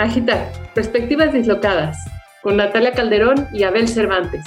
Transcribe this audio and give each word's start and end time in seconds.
Agitar, 0.00 0.50
perspectivas 0.74 1.30
dislocadas, 1.30 1.98
con 2.42 2.56
Natalia 2.56 2.92
Calderón 2.92 3.48
y 3.52 3.64
Abel 3.64 3.86
Cervantes. 3.86 4.46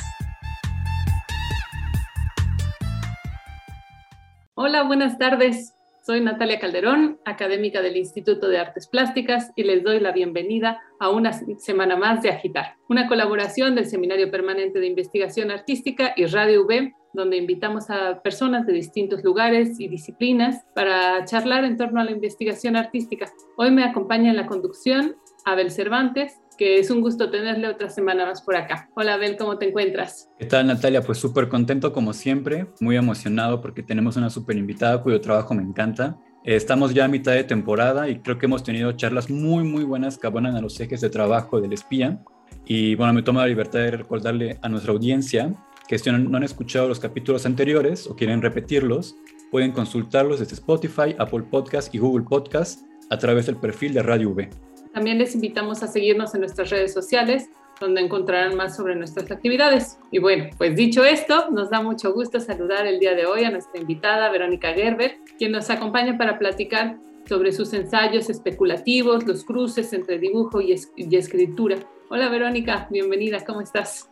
Hola, 4.55 4.81
buenas 4.81 5.19
tardes. 5.19 5.75
Soy 6.03 6.21
Natalia 6.21 6.59
Calderón, 6.59 7.19
académica 7.23 7.83
del 7.83 7.97
Instituto 7.97 8.47
de 8.47 8.57
Artes 8.57 8.87
Plásticas, 8.87 9.51
y 9.55 9.61
les 9.61 9.83
doy 9.83 9.99
la 9.99 10.11
bienvenida 10.11 10.81
a 10.99 11.11
una 11.11 11.33
semana 11.59 11.97
más 11.97 12.23
de 12.23 12.31
Agitar, 12.31 12.77
una 12.89 13.07
colaboración 13.07 13.75
del 13.75 13.85
Seminario 13.85 14.31
Permanente 14.31 14.79
de 14.79 14.87
Investigación 14.87 15.51
Artística 15.51 16.13
y 16.17 16.25
Radio 16.25 16.65
V, 16.65 16.95
donde 17.13 17.37
invitamos 17.37 17.91
a 17.91 18.23
personas 18.23 18.65
de 18.65 18.73
distintos 18.73 19.23
lugares 19.23 19.79
y 19.79 19.87
disciplinas 19.87 20.65
para 20.73 21.23
charlar 21.25 21.63
en 21.63 21.77
torno 21.77 22.01
a 22.01 22.03
la 22.03 22.11
investigación 22.11 22.75
artística. 22.75 23.31
Hoy 23.55 23.69
me 23.69 23.83
acompaña 23.83 24.31
en 24.31 24.37
la 24.37 24.47
conducción 24.47 25.15
Abel 25.45 25.71
Cervantes, 25.71 26.39
que 26.57 26.79
es 26.79 26.89
un 26.89 27.01
gusto 27.01 27.29
tenerle 27.29 27.67
otra 27.67 27.89
semana 27.89 28.25
más 28.25 28.41
por 28.41 28.55
acá. 28.55 28.89
Hola 28.95 29.15
Abel, 29.15 29.35
¿cómo 29.37 29.57
te 29.57 29.67
encuentras? 29.67 30.29
¿Qué 30.39 30.45
tal 30.45 30.67
Natalia? 30.67 31.01
Pues 31.01 31.17
súper 31.17 31.49
contento 31.49 31.91
como 31.91 32.13
siempre, 32.13 32.67
muy 32.79 32.95
emocionado 32.95 33.61
porque 33.61 33.83
tenemos 33.83 34.15
una 34.15 34.29
súper 34.29 34.57
invitada 34.57 35.01
cuyo 35.01 35.19
trabajo 35.19 35.53
me 35.53 35.63
encanta. 35.63 36.17
Estamos 36.43 36.93
ya 36.93 37.05
a 37.05 37.07
mitad 37.07 37.33
de 37.33 37.43
temporada 37.43 38.09
y 38.09 38.19
creo 38.19 38.37
que 38.37 38.45
hemos 38.45 38.63
tenido 38.63 38.91
charlas 38.93 39.29
muy, 39.29 39.63
muy 39.63 39.83
buenas 39.83 40.17
que 40.17 40.27
abonan 40.27 40.55
a 40.55 40.61
los 40.61 40.79
ejes 40.79 41.01
de 41.01 41.09
trabajo 41.09 41.59
del 41.59 41.73
espía. 41.73 42.23
Y 42.65 42.95
bueno, 42.95 43.13
me 43.13 43.23
tomo 43.23 43.39
la 43.39 43.47
libertad 43.47 43.79
de 43.79 43.91
recordarle 43.91 44.59
a 44.61 44.69
nuestra 44.69 44.93
audiencia 44.93 45.53
que 45.87 45.99
si 45.99 46.09
no 46.11 46.37
han 46.37 46.43
escuchado 46.43 46.87
los 46.87 46.99
capítulos 46.99 47.45
anteriores 47.45 48.07
o 48.07 48.15
quieren 48.15 48.41
repetirlos, 48.41 49.15
pueden 49.51 49.71
consultarlos 49.71 50.39
desde 50.39 50.55
Spotify, 50.55 51.15
Apple 51.17 51.43
Podcast 51.43 51.93
y 51.93 51.99
Google 51.99 52.25
Podcast 52.25 52.81
a 53.09 53.17
través 53.17 53.45
del 53.45 53.57
perfil 53.57 53.93
de 53.93 54.03
Radio 54.03 54.29
V. 54.31 54.49
También 54.93 55.17
les 55.17 55.33
invitamos 55.33 55.81
a 55.81 55.87
seguirnos 55.87 56.35
en 56.35 56.41
nuestras 56.41 56.69
redes 56.69 56.93
sociales, 56.93 57.49
donde 57.81 58.01
encontrarán 58.01 58.55
más 58.55 58.75
sobre 58.75 58.95
nuestras 58.95 59.29
actividades. 59.31 59.97
Y 60.11 60.19
bueno, 60.19 60.45
pues 60.57 60.75
dicho 60.75 61.03
esto, 61.03 61.49
nos 61.49 61.71
da 61.71 61.81
mucho 61.81 62.13
gusto 62.13 62.39
saludar 62.39 62.85
el 62.85 62.99
día 62.99 63.15
de 63.15 63.25
hoy 63.25 63.43
a 63.43 63.49
nuestra 63.49 63.81
invitada 63.81 64.31
Verónica 64.31 64.73
Gerber, 64.73 65.17
quien 65.37 65.51
nos 65.51 65.69
acompaña 65.71 66.17
para 66.17 66.37
platicar 66.37 66.97
sobre 67.27 67.51
sus 67.51 67.73
ensayos 67.73 68.29
especulativos, 68.29 69.25
los 69.25 69.43
cruces 69.43 69.91
entre 69.93 70.19
dibujo 70.19 70.61
y, 70.61 70.75
y 70.95 71.15
escritura. 71.15 71.77
Hola 72.09 72.29
Verónica, 72.29 72.87
bienvenida, 72.91 73.43
¿cómo 73.43 73.61
estás? 73.61 74.09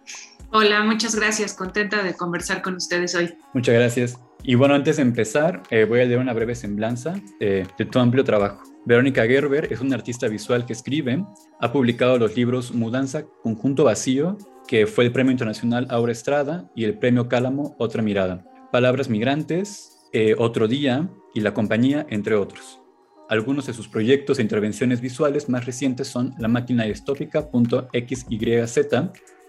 Hola, 0.51 0.83
muchas 0.83 1.15
gracias, 1.15 1.53
contenta 1.53 2.01
de 2.01 2.15
conversar 2.15 2.61
con 2.63 2.75
ustedes 2.75 3.13
hoy. 3.13 3.33
Muchas 3.53 3.75
gracias. 3.75 4.19
Y 4.43 4.55
bueno, 4.55 4.73
antes 4.73 4.95
de 4.95 5.03
empezar, 5.03 5.61
eh, 5.69 5.85
voy 5.85 6.01
a 6.01 6.05
leer 6.05 6.19
una 6.19 6.33
breve 6.33 6.55
semblanza 6.55 7.13
eh, 7.39 7.67
de 7.77 7.85
tu 7.85 7.99
amplio 7.99 8.23
trabajo. 8.23 8.70
Verónica 8.83 9.27
Gerber 9.27 9.71
es 9.71 9.79
una 9.79 9.95
artista 9.95 10.27
visual 10.27 10.65
que 10.65 10.73
escribe, 10.73 11.23
ha 11.59 11.71
publicado 11.71 12.17
los 12.17 12.35
libros 12.35 12.73
Mudanza, 12.73 13.25
Conjunto 13.43 13.83
Vacío, 13.83 14.39
que 14.67 14.87
fue 14.87 15.05
el 15.05 15.11
Premio 15.11 15.31
Internacional 15.31 15.85
Aura 15.91 16.11
Estrada, 16.11 16.71
y 16.75 16.85
el 16.85 16.97
Premio 16.97 17.27
Cálamo, 17.27 17.75
Otra 17.77 18.01
Mirada. 18.01 18.43
Palabras 18.71 19.07
Migrantes, 19.07 20.09
eh, 20.13 20.35
Otro 20.37 20.67
Día 20.67 21.09
y 21.35 21.41
La 21.41 21.53
Compañía, 21.53 22.07
entre 22.09 22.35
otros. 22.35 22.81
Algunos 23.29 23.67
de 23.67 23.73
sus 23.73 23.87
proyectos 23.87 24.39
e 24.39 24.41
intervenciones 24.41 24.99
visuales 24.99 25.47
más 25.47 25.65
recientes 25.65 26.07
son 26.07 26.33
La 26.39 26.47
Máquina 26.47 26.85
Distópica.xyz 26.85 28.25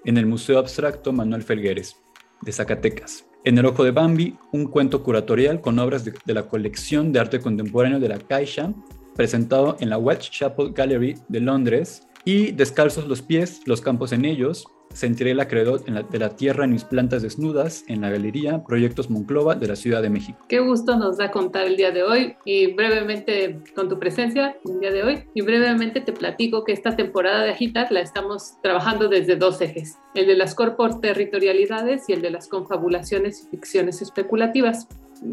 en 0.05 0.19
el 0.19 0.27
Museo 0.27 0.59
Abstracto 0.59 1.13
Manuel 1.13 1.43
Felgueres, 1.43 1.97
de 2.43 2.53
Zacatecas. 2.53 3.25
En 3.45 3.57
El 3.57 3.65
Ojo 3.65 3.83
de 3.83 3.93
Bambi, 3.93 4.37
un 4.53 4.67
cuento 4.67 5.03
curatorial 5.03 5.63
con 5.63 5.79
obras 5.79 6.05
de, 6.05 6.13
de 6.25 6.35
la 6.35 6.49
colección 6.49 7.13
de 7.13 7.21
arte 7.21 7.41
contemporáneo 7.41 7.99
de 7.99 8.09
la 8.09 8.19
Caixa 8.19 8.75
presentado 9.15 9.77
en 9.81 9.91
la 9.91 9.99
Whitechapel 9.99 10.73
Gallery 10.73 11.17
de 11.29 11.41
Londres, 11.41 12.07
y 12.25 12.53
Descalzos 12.53 13.09
los 13.09 13.23
pies, 13.23 13.63
los 13.67 13.81
campos 13.81 14.13
en 14.13 14.25
ellos, 14.25 14.67
sentiré 14.95 15.31
el 15.31 15.41
acreedor 15.41 15.83
de 15.85 16.19
la 16.19 16.37
tierra 16.37 16.65
en 16.65 16.73
mis 16.73 16.85
plantas 16.85 17.23
desnudas 17.23 17.85
en 17.89 18.03
la 18.03 18.11
galería 18.11 18.63
Proyectos 18.63 19.11
Monclova 19.11 19.55
de 19.55 19.67
la 19.67 19.77
Ciudad 19.77 20.03
de 20.03 20.11
México. 20.11 20.39
Qué 20.49 20.61
gusto 20.61 20.97
nos 20.97 21.17
da 21.17 21.31
contar 21.31 21.67
el 21.67 21.77
día 21.77 21.91
de 21.91 22.03
hoy 22.03 22.37
y 22.45 22.75
brevemente 22.75 23.61
con 23.75 23.89
tu 23.89 23.99
presencia 23.99 24.57
el 24.67 24.81
día 24.81 24.91
de 24.91 25.03
hoy 25.03 25.25
y 25.35 25.41
brevemente 25.41 26.01
te 26.01 26.13
platico 26.13 26.65
que 26.65 26.73
esta 26.73 26.95
temporada 26.95 27.43
de 27.43 27.51
Agitas 27.51 27.91
la 27.91 28.01
estamos 28.01 28.61
trabajando 28.63 29.09
desde 29.09 29.37
dos 29.37 29.61
ejes, 29.61 29.99
el 30.15 30.27
de 30.27 30.37
las 30.37 30.55
territorialidades 31.01 32.09
y 32.09 32.13
el 32.13 32.23
de 32.23 32.31
las 32.31 32.49
confabulaciones 32.49 33.45
y 33.45 33.57
ficciones 33.57 34.03
especulativas. 34.03 34.89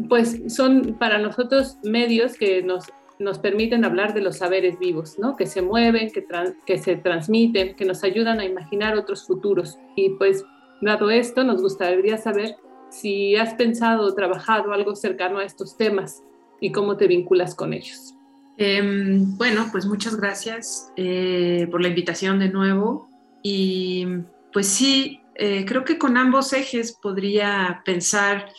Pues 0.08 0.40
son 0.48 0.96
para 0.98 1.18
nosotros 1.18 1.76
medios 1.82 2.34
que 2.34 2.62
nos 2.62 2.86
nos 3.20 3.38
permiten 3.38 3.84
hablar 3.84 4.14
de 4.14 4.22
los 4.22 4.38
saberes 4.38 4.78
vivos, 4.78 5.18
¿no? 5.18 5.36
que 5.36 5.46
se 5.46 5.62
mueven, 5.62 6.10
que, 6.10 6.26
que 6.66 6.78
se 6.78 6.96
transmiten, 6.96 7.76
que 7.76 7.84
nos 7.84 8.02
ayudan 8.02 8.40
a 8.40 8.44
imaginar 8.44 8.96
otros 8.96 9.26
futuros. 9.26 9.78
Y 9.94 10.10
pues, 10.10 10.44
dado 10.80 11.10
esto, 11.10 11.44
nos 11.44 11.60
gustaría 11.60 12.16
saber 12.16 12.56
si 12.88 13.36
has 13.36 13.54
pensado 13.54 14.06
o 14.06 14.14
trabajado 14.14 14.72
algo 14.72 14.96
cercano 14.96 15.38
a 15.38 15.44
estos 15.44 15.76
temas 15.76 16.24
y 16.60 16.72
cómo 16.72 16.96
te 16.96 17.06
vinculas 17.06 17.54
con 17.54 17.74
ellos. 17.74 18.14
Em, 18.56 19.36
bueno, 19.36 19.68
pues 19.70 19.86
muchas 19.86 20.16
gracias 20.16 20.90
eh, 20.96 21.68
por 21.70 21.82
la 21.82 21.88
invitación 21.88 22.38
de 22.38 22.48
nuevo. 22.48 23.08
Y 23.42 24.06
pues 24.52 24.66
sí, 24.66 25.20
eh, 25.34 25.64
creo 25.66 25.84
que 25.84 25.98
con 25.98 26.16
ambos 26.16 26.52
ejes 26.52 26.92
podría 26.92 27.82
pensar 27.84 28.50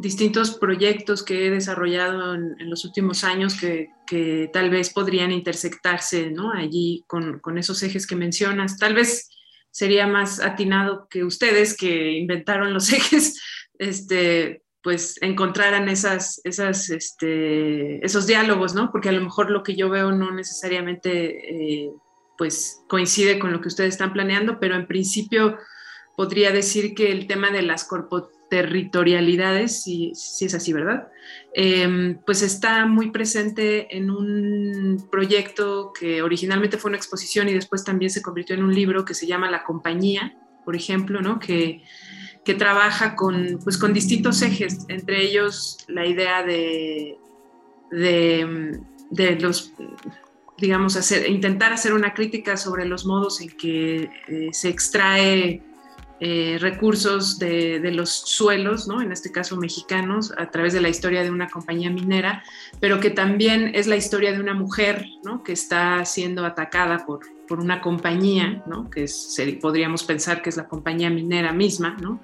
distintos 0.00 0.56
proyectos 0.56 1.22
que 1.22 1.46
he 1.46 1.50
desarrollado 1.50 2.34
en, 2.34 2.70
los 2.70 2.84
últimos 2.84 3.24
años 3.24 3.54
que, 3.58 3.90
tal 4.52 4.70
vez 4.70 4.90
podrían 4.92 5.32
intersectarse 5.32 6.30
¿no? 6.30 6.52
allí 6.52 7.04
con, 7.06 7.58
esos 7.58 7.82
ejes 7.82 8.06
que 8.06 8.16
mencionas. 8.16 8.78
Tal 8.78 8.94
vez 8.94 9.28
sería 9.70 10.06
más 10.06 10.40
atinado 10.40 11.08
que 11.10 11.24
ustedes 11.24 11.76
que 11.76 12.12
inventaron 12.12 12.72
los 12.72 12.92
ejes, 12.92 13.40
este, 13.78 14.62
pues 14.82 15.16
encontraran 15.20 15.88
esas, 15.88 16.40
esas, 16.44 16.88
este, 16.90 18.04
esos 18.04 18.26
diálogos, 18.26 18.74
¿no? 18.74 18.90
Porque 18.90 19.10
a 19.10 19.12
lo 19.12 19.20
mejor 19.20 19.50
lo 19.50 19.62
que 19.62 19.76
yo 19.76 19.90
veo 19.90 20.12
no 20.12 20.30
necesariamente 20.30 21.84
eh, 21.84 21.90
pues 22.38 22.82
coincide 22.88 23.38
con 23.38 23.52
lo 23.52 23.60
que 23.60 23.68
ustedes 23.68 23.94
están 23.94 24.12
planeando, 24.12 24.58
pero 24.60 24.76
en 24.76 24.86
principio 24.86 25.58
podría 26.16 26.52
decir 26.52 26.94
que 26.94 27.12
el 27.12 27.26
tema 27.26 27.50
de 27.50 27.62
las 27.62 27.84
corporaciones 27.84 28.37
territorialidades, 28.48 29.82
si, 29.82 30.12
si 30.14 30.46
es 30.46 30.54
así, 30.54 30.72
¿verdad? 30.72 31.08
Em, 31.52 32.18
pues 32.24 32.42
está 32.42 32.86
muy 32.86 33.10
presente 33.10 33.96
en 33.96 34.10
un 34.10 35.08
proyecto 35.10 35.92
que 35.98 36.22
originalmente 36.22 36.78
fue 36.78 36.90
una 36.90 36.98
exposición 36.98 37.48
y 37.48 37.54
después 37.54 37.84
también 37.84 38.10
se 38.10 38.22
convirtió 38.22 38.54
en 38.54 38.62
un 38.62 38.74
libro 38.74 39.04
que 39.04 39.14
se 39.14 39.26
llama 39.26 39.50
La 39.50 39.64
Compañía, 39.64 40.36
por 40.64 40.76
ejemplo, 40.76 41.20
¿no? 41.20 41.38
Que, 41.38 41.82
que 42.44 42.54
trabaja 42.54 43.14
con, 43.14 43.58
pues, 43.62 43.76
con 43.76 43.92
distintos 43.92 44.40
ejes, 44.42 44.86
entre 44.88 45.22
ellos 45.22 45.78
la 45.88 46.06
idea 46.06 46.42
de, 46.42 47.18
de, 47.90 49.36
los 49.40 49.72
digamos, 50.56 50.96
hacer, 50.96 51.30
intentar 51.30 51.72
hacer 51.72 51.92
una 51.92 52.14
crítica 52.14 52.56
sobre 52.56 52.84
los 52.84 53.04
modos 53.04 53.40
en 53.40 53.50
que 53.50 54.10
eh, 54.28 54.48
se 54.52 54.68
extrae 54.68 55.62
eh, 56.20 56.58
recursos 56.60 57.38
de, 57.38 57.80
los 57.92 58.10
suelos, 58.10 58.88
¿no? 58.88 59.00
en 59.00 59.12
este 59.12 59.30
caso 59.30 59.56
mexicanos, 59.56 60.32
a 60.36 60.50
través 60.50 60.72
de 60.72 60.80
la 60.80 60.88
historia 60.88 61.22
de 61.22 61.30
una 61.30 61.48
compañía 61.48 61.90
minera, 61.90 62.42
pero 62.80 62.98
que 62.98 63.10
también 63.10 63.70
es 63.74 63.86
la 63.86 63.96
historia 63.96 64.32
de 64.32 64.40
una 64.40 64.54
mujer 64.54 65.06
¿no? 65.24 65.44
que 65.44 65.52
está 65.52 66.04
siendo 66.04 66.44
atacada 66.44 67.06
por, 67.06 67.20
por 67.46 67.60
una 67.60 67.80
compañía, 67.80 68.64
¿no? 68.66 68.90
que 68.90 69.06
podríamos 69.60 70.02
pensar 70.02 70.42
que 70.42 70.50
es 70.50 70.56
la 70.56 70.66
compañía 70.66 71.08
minera 71.08 71.52
misma, 71.52 71.96
¿no? 72.00 72.20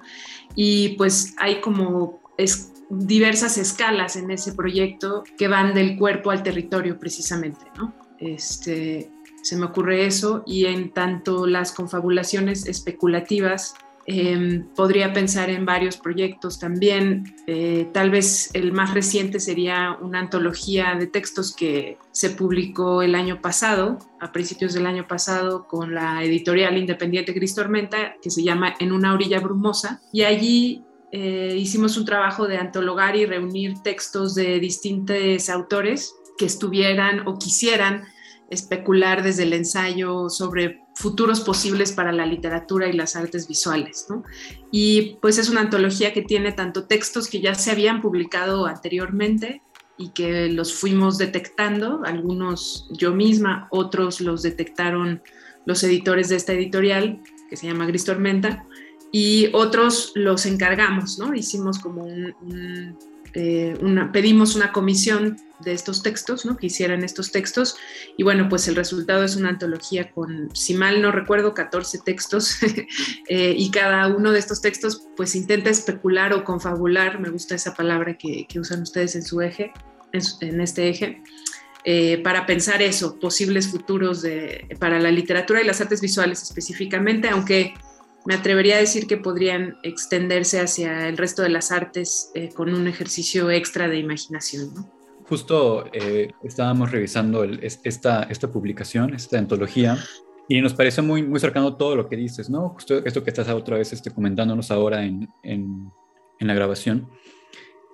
y 0.55 0.89
pues 0.97 1.33
hay 1.37 1.61
como 1.61 2.19
es, 2.37 2.73
diversas 2.89 3.57
escalas 3.57 4.15
en 4.15 4.29
ese 4.31 4.53
proyecto 4.53 5.23
que 5.37 5.47
van 5.47 5.73
del 5.73 5.97
cuerpo 5.97 6.31
al 6.31 6.43
territorio 6.43 6.99
precisamente. 6.99 7.65
¿no? 7.77 7.93
Este, 8.19 9.09
se 9.41 9.55
me 9.55 9.65
ocurre 9.65 10.05
eso 10.05 10.43
y 10.45 10.65
en 10.65 10.91
tanto 10.91 11.45
las 11.45 11.71
confabulaciones 11.71 12.67
especulativas 12.67 13.75
Em, 14.07 14.67
podría 14.75 15.13
pensar 15.13 15.49
en 15.49 15.65
varios 15.65 15.97
proyectos 15.97 16.59
también. 16.59 17.35
Eh, 17.47 17.87
tal 17.91 18.11
vez 18.11 18.51
el 18.53 18.71
más 18.71 18.93
reciente 18.93 19.39
sería 19.39 19.97
una 19.99 20.19
antología 20.19 20.95
de 20.95 21.07
textos 21.07 21.55
que 21.55 21.97
se 22.11 22.29
publicó 22.29 23.01
el 23.01 23.15
año 23.15 23.41
pasado, 23.41 23.97
a 24.19 24.31
principios 24.31 24.73
del 24.73 24.85
año 24.85 25.07
pasado, 25.07 25.67
con 25.67 25.95
la 25.95 26.23
editorial 26.23 26.77
independiente 26.77 27.33
Gris 27.33 27.55
Tormenta, 27.55 28.15
que 28.21 28.29
se 28.29 28.43
llama 28.43 28.75
En 28.79 28.91
una 28.91 29.11
orilla 29.11 29.39
brumosa. 29.39 30.01
Y 30.13 30.21
allí 30.21 30.83
eh, 31.11 31.55
hicimos 31.57 31.97
un 31.97 32.05
trabajo 32.05 32.47
de 32.47 32.57
antologar 32.57 33.15
y 33.15 33.25
reunir 33.25 33.81
textos 33.81 34.35
de 34.35 34.59
distintos 34.59 35.49
autores 35.49 36.13
que 36.37 36.45
estuvieran 36.45 37.27
o 37.27 37.39
quisieran 37.39 38.03
especular 38.51 39.23
desde 39.23 39.43
el 39.43 39.53
ensayo 39.53 40.29
sobre 40.29 40.84
futuros 40.95 41.41
posibles 41.41 41.91
para 41.91 42.11
la 42.11 42.25
literatura 42.25 42.87
y 42.87 42.93
las 42.93 43.15
artes 43.15 43.47
visuales. 43.47 44.07
Y 44.71 45.17
pues 45.21 45.37
es 45.37 45.49
una 45.49 45.61
antología 45.61 46.13
que 46.13 46.21
tiene 46.21 46.53
tanto 46.53 46.85
textos 46.85 47.27
que 47.27 47.41
ya 47.41 47.53
se 47.53 47.71
habían 47.71 48.01
publicado 48.01 48.65
anteriormente 48.65 49.61
y 49.97 50.09
que 50.09 50.49
los 50.49 50.73
fuimos 50.73 51.17
detectando, 51.17 52.01
algunos 52.05 52.87
yo 52.91 53.13
misma, 53.13 53.67
otros 53.71 54.21
los 54.21 54.41
detectaron 54.41 55.21
los 55.65 55.83
editores 55.83 56.29
de 56.29 56.37
esta 56.37 56.53
editorial, 56.53 57.21
que 57.49 57.57
se 57.57 57.67
llama 57.67 57.85
Gris 57.85 58.05
Tormenta, 58.05 58.65
y 59.11 59.49
otros 59.53 60.11
los 60.15 60.45
encargamos, 60.45 61.19
¿no? 61.19 61.33
Hicimos 61.33 61.79
como 61.79 62.05
eh, 63.33 63.77
una, 63.81 64.11
pedimos 64.11 64.55
una 64.55 64.71
comisión 64.71 65.37
de 65.59 65.73
estos 65.73 66.03
textos, 66.03 66.45
¿no? 66.45 66.57
Que 66.57 66.67
hicieran 66.67 67.03
estos 67.03 67.31
textos, 67.31 67.77
y 68.17 68.23
bueno, 68.23 68.49
pues 68.49 68.67
el 68.67 68.75
resultado 68.75 69.23
es 69.23 69.35
una 69.35 69.49
antología 69.49 70.11
con, 70.11 70.49
si 70.53 70.73
mal 70.73 71.01
no 71.01 71.11
recuerdo, 71.11 71.53
14 71.53 71.99
textos, 71.99 72.57
eh, 73.29 73.55
y 73.57 73.71
cada 73.71 74.07
uno 74.07 74.31
de 74.31 74.39
estos 74.39 74.61
textos 74.61 75.07
pues 75.15 75.35
intenta 75.35 75.69
especular 75.69 76.33
o 76.33 76.43
confabular, 76.43 77.19
me 77.19 77.29
gusta 77.29 77.55
esa 77.55 77.73
palabra 77.73 78.17
que, 78.17 78.47
usan 78.59 78.81
ustedes 78.81 79.15
en 79.15 79.23
su 79.23 79.41
eje, 79.41 79.71
en, 80.13 80.61
este 80.61 80.87
eje, 80.89 81.21
eh, 81.83 82.19
para 82.23 82.45
pensar 82.45 82.81
eso, 82.81 83.19
posibles 83.19 83.67
futuros 83.67 84.21
de, 84.21 84.67
para 84.79 84.99
la 84.99 85.11
literatura 85.11 85.61
y 85.61 85.65
las 85.65 85.81
artes 85.81 85.99
visuales 85.99 86.41
específicamente, 86.41 87.27
aunque 87.29 87.73
me 88.25 88.33
atrevería 88.33 88.77
a 88.77 88.79
decir 88.79 89.05
que 89.07 89.17
podrían 89.17 89.77
extenderse 89.83 90.59
hacia 90.59 91.07
el 91.07 91.15
resto 91.15 91.43
de 91.43 91.49
las 91.49 91.71
artes 91.71 92.31
eh, 92.33 92.49
con 92.53 92.73
un 92.73 92.87
ejercicio 92.87 93.51
extra 93.51 93.87
de 93.87 93.99
imaginación. 93.99 94.71
Justo 95.27 95.85
eh, 95.91 96.31
estábamos 96.43 96.91
revisando 96.91 97.43
esta, 97.43 98.23
esta 98.23 98.51
publicación, 98.51 99.15
esta 99.15 99.39
antología, 99.39 99.97
y 100.47 100.61
nos 100.61 100.75
parece 100.75 101.01
muy, 101.01 101.23
muy 101.23 101.39
cercano 101.39 101.75
todo 101.75 101.95
lo 101.95 102.07
que 102.07 102.15
dices, 102.15 102.49
¿no? 102.49 102.69
Justo 102.69 103.03
esto 103.03 103.23
que 103.23 103.31
estás 103.31 103.49
otra 103.49 103.77
vez 103.77 103.91
este, 103.91 104.11
comentándonos 104.11 104.69
ahora 104.69 105.03
en, 105.03 105.27
en, 105.41 105.91
la 106.39 106.53
grabación. 106.53 107.09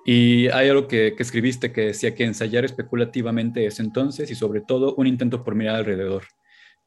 Y 0.06 0.50
hay 0.50 0.68
algo 0.68 0.90
que, 0.90 1.14
que, 1.16 1.24
escribiste 1.24 1.72
que 1.72 1.88
decía 1.88 2.16
que 2.16 2.26
ensayar 2.26 2.66
especulativamente 2.66 3.66
es 3.66 3.80
entonces 3.80 4.30
y 4.30 4.36
sobre 4.36 4.60
todo 4.60 4.96
un 4.96 5.08
intento 5.08 5.44
por 5.44 5.56
mirar 5.56 5.76
alrededor, 5.76 6.24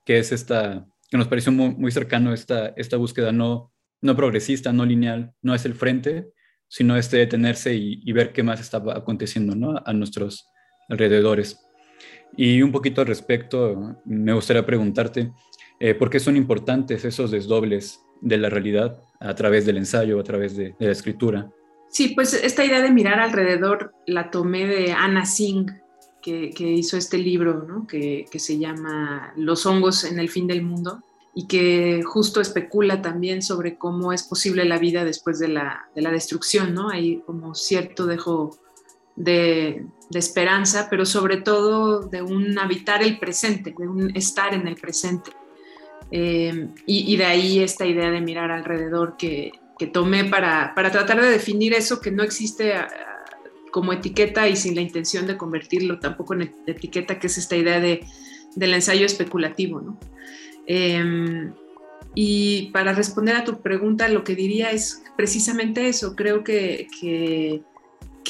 que 0.05 0.19
es 0.19 0.31
esta, 0.31 0.85
que 1.09 1.17
nos 1.17 1.29
pareció 1.29 1.53
muy, 1.53 1.71
muy 1.75 1.91
cercano 1.91 2.35
esta, 2.35 2.75
esta 2.77 2.99
búsqueda 2.99 3.33
no, 3.33 3.73
no 4.03 4.15
progresista, 4.15 4.75
no 4.75 4.85
lineal, 4.85 5.33
no 5.41 5.55
es 5.55 5.65
el 5.65 5.75
frente, 5.75 6.29
sino 6.69 6.97
este 6.97 7.19
detenerse 7.19 7.75
y, 7.75 8.13
ver 8.13 8.33
qué 8.33 8.43
más 8.43 8.61
está 8.61 8.83
aconteciendo 8.95 9.55
¿no? 9.55 9.81
a 9.85 9.93
nuestros 9.93 10.51
alrededores. 10.89 11.61
Y 12.37 12.63
un 12.63 12.73
poquito 12.73 13.01
al 13.01 13.07
respecto, 13.07 13.97
me 14.05 14.33
gustaría 14.33 14.67
preguntarte, 14.67 15.33
eh, 15.79 15.95
¿por 15.95 16.11
qué 16.11 16.19
son 16.19 16.37
importantes 16.37 17.05
esos 17.05 17.31
desdobles 17.31 18.01
de 18.21 18.39
la 18.39 18.49
realidad 18.49 19.01
a 19.21 19.35
través 19.35 19.67
del 19.67 19.77
ensayo, 19.77 20.19
a 20.19 20.25
través 20.25 20.57
de, 20.57 20.75
de 20.79 20.87
la 20.87 20.93
escritura? 20.93 21.51
Sí, 21.91 22.09
pues 22.09 22.35
esta 22.35 22.65
idea 22.65 22.83
de 22.83 22.91
mirar 22.91 23.21
alrededor 23.21 23.95
la 24.07 24.31
tomé 24.31 24.67
de 24.67 24.93
Anna 24.93 25.25
Singh, 25.25 25.71
que, 26.25 26.53
hizo 26.59 26.97
este 26.97 27.19
libro, 27.19 27.65
¿no? 27.69 27.87
que, 27.87 28.27
se 28.35 28.59
llama 28.59 29.33
Los 29.37 29.67
hongos 29.67 30.05
en 30.05 30.19
el 30.19 30.29
fin 30.29 30.47
del 30.47 30.63
mundo 30.63 31.03
y 31.35 31.47
que 31.47 32.03
justo 32.05 32.41
especula 32.41 33.03
también 33.03 33.43
sobre 33.43 33.77
cómo 33.77 34.13
es 34.13 34.23
posible 34.23 34.65
la 34.65 34.79
vida 34.79 35.05
después 35.05 35.41
de 35.41 35.49
la, 35.49 35.89
destrucción, 35.95 36.75
¿no? 36.75 36.91
Hay 36.91 37.23
como 37.27 37.55
cierto 37.57 38.07
dejo 38.07 38.57
de, 39.17 39.85
esperanza, 40.13 40.87
pero 40.89 41.05
sobre 41.05 41.39
todo 41.39 42.03
de 42.03 42.23
un 42.23 42.57
habitar 42.59 43.03
el 43.03 43.19
presente, 43.19 43.75
de 43.77 43.89
un 43.89 44.17
estar 44.17 44.55
en 44.55 44.69
el 44.69 44.77
presente. 44.77 45.33
Eh, 46.13 46.69
y, 46.87 47.17
de 47.17 47.25
ahí 47.25 47.59
esta 47.59 47.85
idea 47.85 48.11
de 48.11 48.21
mirar 48.21 48.53
alrededor 48.53 49.17
que, 49.17 49.51
que 49.77 49.89
tomé 49.89 50.25
para, 50.27 50.73
para, 50.77 50.93
tratar 50.93 51.21
de 51.21 51.31
definir 51.31 51.73
eso 51.75 52.01
que 52.01 52.13
no 52.13 52.23
existe 52.23 52.75
ah, 52.75 52.87
como 53.73 53.93
etiqueta 53.93 54.49
y 54.49 54.55
sin 54.55 54.77
la 54.77 54.83
intención 54.83 55.27
de 55.27 55.37
convertirlo 55.37 55.99
tampoco 55.99 56.35
en 56.35 56.55
etiqueta, 56.69 57.19
que 57.19 57.27
es 57.27 57.39
esta 57.39 57.57
idea 57.57 57.81
de, 57.81 58.07
del 58.55 58.75
ensayo 58.75 59.05
especulativo. 59.05 59.81
¿no? 59.81 59.99
Em, 60.67 61.53
y 62.15 62.71
para 62.73 62.93
responder 62.93 63.37
a 63.37 63.45
tu 63.45 63.61
pregunta, 63.61 64.09
lo 64.09 64.25
que 64.25 64.37
diría 64.37 64.71
es 64.71 65.03
precisamente 65.17 65.89
eso. 65.89 66.15
Creo 66.15 66.45
que, 66.45 66.87
que, 67.01 67.63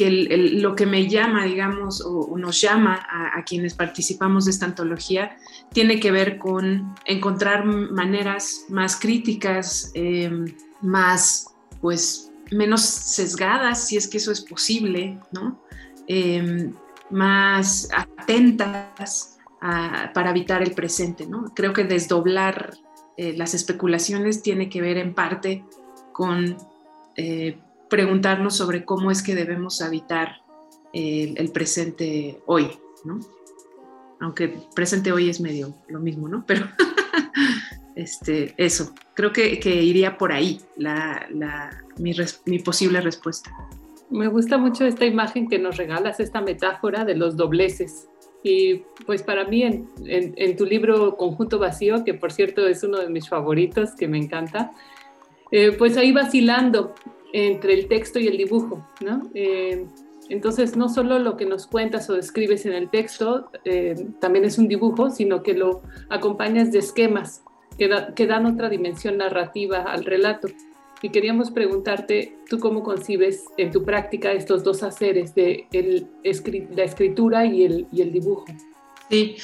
lo 0.01 0.75
que 0.75 0.87
me 0.87 1.07
llama, 1.09 1.45
digamos, 1.45 2.03
o, 2.05 2.37
nos 2.39 2.61
llama 2.61 3.07
a, 3.09 3.43
quienes 3.45 3.75
participamos 3.75 4.47
de 4.47 4.53
esta 4.53 4.67
antología, 4.67 5.37
tiene 5.73 6.01
que 6.01 6.11
ver 6.11 6.39
con 6.39 6.95
encontrar 7.05 7.65
maneras 7.65 8.65
más 8.69 8.97
críticas, 8.97 9.93
em, 9.95 10.47
más, 10.81 11.47
pues, 11.81 12.33
menos 12.51 12.81
sesgadas, 12.81 13.89
si 13.89 13.97
es 13.97 14.09
que 14.09 14.17
eso 14.17 14.33
es 14.33 14.41
posible, 14.41 15.19
¿no? 15.33 15.63
Em, 16.07 16.75
más 17.11 17.89
atentas 17.95 19.34
para 20.13 20.31
evitar 20.31 20.63
el 20.63 20.73
presente, 20.73 21.27
¿no? 21.27 21.55
Creo 21.55 21.73
que 21.73 21.85
desdoblar 21.85 22.75
eh, 23.17 23.33
las 23.35 23.55
especulaciones 23.55 24.43
tiene 24.43 24.69
que 24.69 24.83
ver 24.83 24.99
en 24.99 25.15
parte 25.15 25.65
con 26.13 26.59
eh, 27.17 27.57
preguntarnos 27.89 28.57
sobre 28.57 28.85
cómo 28.85 29.11
es 29.11 29.23
que 29.23 29.35
debemos 29.35 29.81
habitar 29.81 30.43
el 30.93 31.51
presente 31.51 32.41
hoy, 32.47 32.71
¿no? 33.05 33.19
Aunque 34.21 34.57
presente 34.77 35.11
hoy 35.11 35.29
es 35.29 35.41
medio 35.41 35.75
lo 35.89 35.99
mismo, 35.99 36.29
¿no? 36.29 36.45
Pero 36.47 36.69
este, 37.95 38.55
eso, 38.57 38.93
creo 39.15 39.33
que, 39.33 39.59
iría 39.83 40.19
por 40.19 40.33
ahí 40.33 40.61
la, 40.77 41.27
mi, 41.99 42.59
posible 42.59 43.01
respuesta. 43.01 43.51
Me 44.11 44.29
gusta 44.29 44.59
mucho 44.59 44.85
esta 44.85 45.05
imagen 45.05 45.49
que 45.49 45.59
nos 45.59 45.77
regalas, 45.77 46.21
esta 46.21 46.41
metáfora 46.41 47.05
de 47.05 47.17
los 47.17 47.37
dobleces. 47.37 48.09
Y 48.45 48.83
pues 49.07 49.25
para 49.25 49.45
mí 49.47 49.63
en, 49.65 50.57
tu 50.57 50.65
libro 50.65 51.17
Conjunto 51.17 51.59
Vacío, 51.59 52.05
que 52.05 52.15
por 52.15 52.31
cierto 52.31 52.69
es 52.69 52.85
uno 52.85 52.99
de 52.99 53.09
mis 53.09 53.29
favoritos, 53.29 53.97
que 53.97 54.07
me 54.07 54.19
encanta, 54.19 54.73
eh, 55.51 55.73
pues 55.73 55.97
ahí 55.97 56.13
vacilando 56.13 56.95
entre 57.33 57.75
el 57.75 57.89
texto 57.89 58.21
y 58.21 58.29
el 58.29 58.37
dibujo, 58.37 58.87
¿no? 59.01 59.29
Eh, 59.35 59.87
entonces, 60.29 60.77
no 60.77 60.89
solo 60.89 61.19
lo 61.19 61.37
que 61.37 61.45
nos 61.45 61.67
cuentas 61.67 62.09
o 62.09 62.15
describes 62.15 62.65
en 62.65 62.73
el 62.73 62.89
texto 62.89 63.51
eh, 63.65 63.95
también 64.21 64.45
es 64.45 64.59
un 64.59 64.69
dibujo, 64.69 65.11
sino 65.11 65.43
que 65.43 65.55
lo 65.55 65.83
acompañas 66.09 66.73
de 66.73 66.79
esquemas 66.79 67.43
que, 67.77 68.27
dan 68.27 68.47
otra 68.47 68.69
dimensión 68.69 69.19
narrativa 69.19 69.83
al 69.83 70.05
relato. 70.05 70.49
Y 71.05 71.11
queríamos 71.11 71.51
preguntarte, 71.51 72.35
¿tú 72.49 72.59
cómo 72.59 72.83
concibes 72.83 73.45
en 73.59 73.71
tu 73.71 73.85
práctica 73.85 74.33
estos 74.33 74.65
dos 74.65 74.83
haceres 74.83 75.35
de 75.35 75.69
el, 75.71 76.09
la 76.75 76.85
escritura 76.85 77.45
y 77.45 77.63
el, 77.63 77.87
y 77.93 78.01
el 78.01 78.11
dibujo? 78.11 78.47
Sí, 79.11 79.37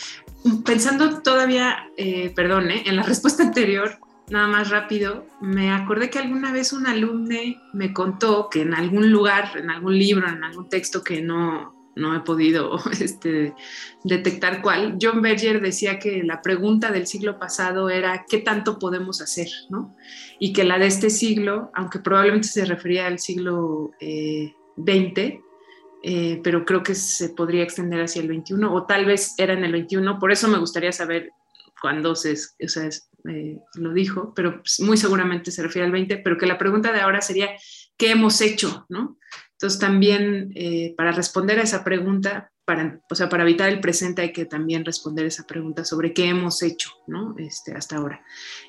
pensando 0.65 1.21
todavía, 1.21 1.90
eh, 1.99 2.33
perdón, 2.35 2.71
¿eh? 2.71 2.85
en 2.87 2.97
la 2.97 3.02
respuesta 3.12 3.43
anterior, 3.43 3.99
nada 4.31 4.47
más 4.47 4.71
rápido, 4.71 5.26
me 5.43 5.71
acordé 5.71 6.09
que 6.09 6.19
alguna 6.19 6.50
vez 6.50 6.73
un 6.73 6.87
alumne 6.87 7.61
me 7.75 7.93
contó 7.93 8.49
que 8.49 8.62
en 8.62 8.73
algún 8.73 9.12
lugar, 9.12 9.50
en 9.55 9.69
algún 9.69 9.99
libro, 9.99 10.31
en 10.31 10.43
algún 10.43 10.71
texto 10.71 11.05
que 11.05 11.21
no, 11.21 11.75
no 11.97 12.16
he 12.16 12.20
podido 12.20 12.78
este, 13.00 13.54
detectar 14.04 14.62
cuál. 14.62 14.99
John 15.00 15.23
Berger 15.23 15.61
decía 15.61 15.99
que 15.99 16.23
la 16.23 16.42
pregunta 16.42 16.90
del 16.90 17.06
siglo 17.06 17.38
pasado 17.38 17.90
era 17.90 18.25
¿qué 18.28 18.38
tanto 18.38 18.78
podemos 18.78 19.20
hacer? 19.20 19.49
¿no? 19.68 19.97
Y 20.38 20.52
que 20.52 20.64
la 20.64 20.78
de 20.78 20.87
este 20.87 21.11
siglo, 21.11 21.70
aunque 21.75 21.99
probablemente 21.99 22.49
se 22.49 22.64
refería 22.64 23.06
al 23.06 23.18
siglo 23.18 23.92
XX, 24.00 25.18
eh, 25.18 25.40
eh, 26.02 26.40
pero 26.42 26.64
creo 26.64 26.82
que 26.82 26.94
se 26.94 27.28
podría 27.30 27.62
extender 27.62 28.00
hacia 28.00 28.23
el 28.23 28.28
XXI, 28.28 28.64
o 28.64 28.87
tal 28.87 29.04
vez 29.04 29.35
era 29.37 29.52
en 29.52 29.64
el 29.64 29.85
XXI, 29.85 29.99
por 30.18 30.32
eso 30.32 30.49
me 30.49 30.59
gustaría 30.59 30.92
saber 30.92 31.30
cuándo 31.80 32.14
se, 32.14 32.35
eh, 33.28 33.59
lo 33.75 33.92
dijo, 33.92 34.32
pero 34.35 34.62
muy 34.80 34.97
seguramente 34.97 35.50
se 35.50 35.62
refiere 35.62 35.87
al 35.87 35.92
20, 35.92 36.18
pero 36.18 36.38
que 36.38 36.47
la 36.47 36.59
pregunta 36.59 36.92
de 36.92 37.00
ahora 37.00 37.20
sería, 37.20 37.50
¿qué 37.99 38.12
hemos 38.12 38.40
hecho? 38.40 38.87
¿no? 38.88 39.18
Entonces 39.61 39.79
también 39.79 40.52
eh, 40.55 40.95
para 40.97 41.12
responder 41.12 41.59
a 41.59 41.64
esa 41.64 41.85
pregunta, 41.85 42.50
para, 42.64 42.99
o 43.11 43.14
sea, 43.14 43.29
para 43.29 43.43
evitar 43.43 43.69
el 43.69 43.81
presente 43.81 44.23
hay 44.23 44.33
que 44.33 44.47
también 44.47 44.87
responder 44.87 45.26
esa 45.26 45.47
pregunta 45.47 45.85
sobre 45.85 46.14
qué 46.14 46.29
hemos 46.29 46.62
hecho 46.62 46.88
¿no? 47.07 47.35
este, 47.37 47.75
hasta 47.75 47.97
ahora. 47.97 48.25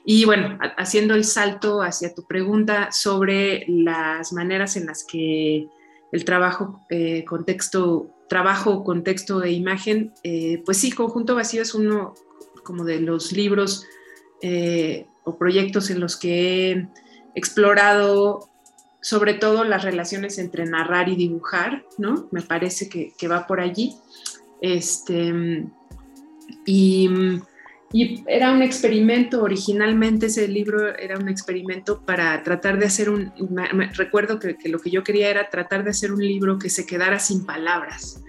Y 0.06 0.26
bueno, 0.26 0.60
haciendo 0.76 1.16
el 1.16 1.24
salto 1.24 1.82
hacia 1.82 2.14
tu 2.14 2.28
pregunta 2.28 2.90
sobre 2.92 3.64
las 3.70 4.34
maneras 4.34 4.76
en 4.76 4.86
las 4.86 5.06
que 5.10 5.66
el 6.12 6.26
trabajo, 6.26 6.86
eh, 6.90 7.24
contexto, 7.24 8.10
trabajo, 8.28 8.84
contexto 8.84 9.44
e 9.44 9.54
imagen, 9.54 10.12
eh, 10.24 10.62
pues 10.66 10.76
sí, 10.76 10.92
Conjunto 10.92 11.36
Vacío 11.36 11.62
es 11.62 11.74
uno 11.74 12.16
como 12.66 12.84
de 12.84 13.00
los 13.00 13.32
libros 13.32 13.86
o 15.24 15.38
proyectos 15.38 15.90
en 15.90 16.02
los 16.02 16.18
que 16.18 16.72
he 16.72 16.88
explorado 17.34 18.51
sobre 19.02 19.34
todo 19.34 19.64
las 19.64 19.84
relaciones 19.84 20.38
entre 20.38 20.66
narrar 20.66 21.10
y 21.10 21.16
dibujar, 21.16 21.84
¿no? 21.98 22.30
Me 22.32 22.42
parece 22.42 22.88
que, 22.88 23.28
va 23.28 23.48
por 23.48 23.60
allí. 23.60 23.96
Este, 24.62 25.66
y, 26.66 27.10
era 28.26 28.54
un 28.54 28.62
experimento, 28.62 29.44
originalmente 29.44 30.28
ese 30.28 30.48
libro 30.48 30.96
era 30.96 31.18
un 31.18 31.28
experimento 31.28 32.02
para 32.06 32.42
tratar 32.42 32.80
de 32.80 32.86
hacer 32.86 33.10
un, 33.10 33.34
recuerdo 33.96 34.40
que, 34.40 34.56
lo 34.70 34.80
que 34.80 34.90
yo 34.90 35.04
quería 35.04 35.30
era 35.30 35.50
tratar 35.50 35.84
de 35.84 35.90
hacer 35.90 36.14
un 36.14 36.26
libro 36.26 36.58
que 36.58 36.70
se 36.70 36.86
quedara 36.86 37.20
sin 37.20 37.46
palabras, 37.46 38.24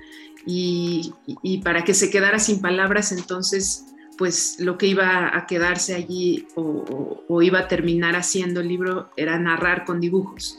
y, 0.45 1.13
para 1.63 1.85
que 1.85 1.95
se 1.95 2.11
quedara 2.11 2.41
sin 2.41 2.61
palabras, 2.61 3.13
entonces 3.13 3.85
pues 4.19 4.57
lo 4.59 4.79
que 4.79 4.87
iba 4.87 5.37
a 5.37 5.47
quedarse 5.47 5.95
allí 5.95 6.47
o, 6.55 7.43
iba 7.43 7.61
a 7.61 7.69
terminar 7.69 8.15
haciendo 8.15 8.61
el 8.61 8.69
libro 8.69 9.11
era 9.17 9.39
narrar 9.39 9.85
con 9.85 10.01
dibujos. 10.01 10.59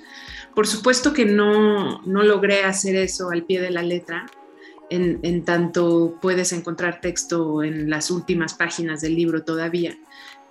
Por 0.55 0.67
supuesto 0.67 1.13
que 1.13 1.25
no, 1.25 2.01
no 2.01 2.23
logré 2.23 2.63
hacer 2.63 2.95
eso 2.95 3.29
al 3.31 3.43
pie 3.43 3.61
de 3.61 3.71
la 3.71 3.83
letra, 3.83 4.25
en, 4.89 5.43
tanto 5.43 6.19
puedes 6.21 6.51
encontrar 6.53 7.01
texto 7.01 7.63
en 7.63 7.89
las 7.89 8.11
últimas 8.11 8.53
páginas 8.53 9.01
del 9.01 9.15
libro 9.15 9.43
todavía, 9.43 9.97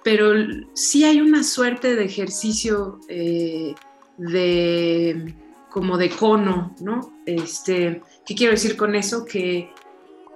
pero 0.02 0.32
sí 0.75 1.04
hay 1.04 1.21
una 1.21 1.44
suerte 1.44 1.94
de 1.94 2.04
ejercicio 2.04 2.99
eh, 3.09 3.75
de 4.16 5.35
como 5.71 5.97
de 5.97 6.11
cono, 6.11 6.75
¿no? 6.80 7.14
Este, 7.25 8.02
¿Qué 8.26 8.35
quiero 8.35 8.52
decir 8.52 8.76
con 8.76 8.94
eso? 8.94 9.25
Que 9.25 9.71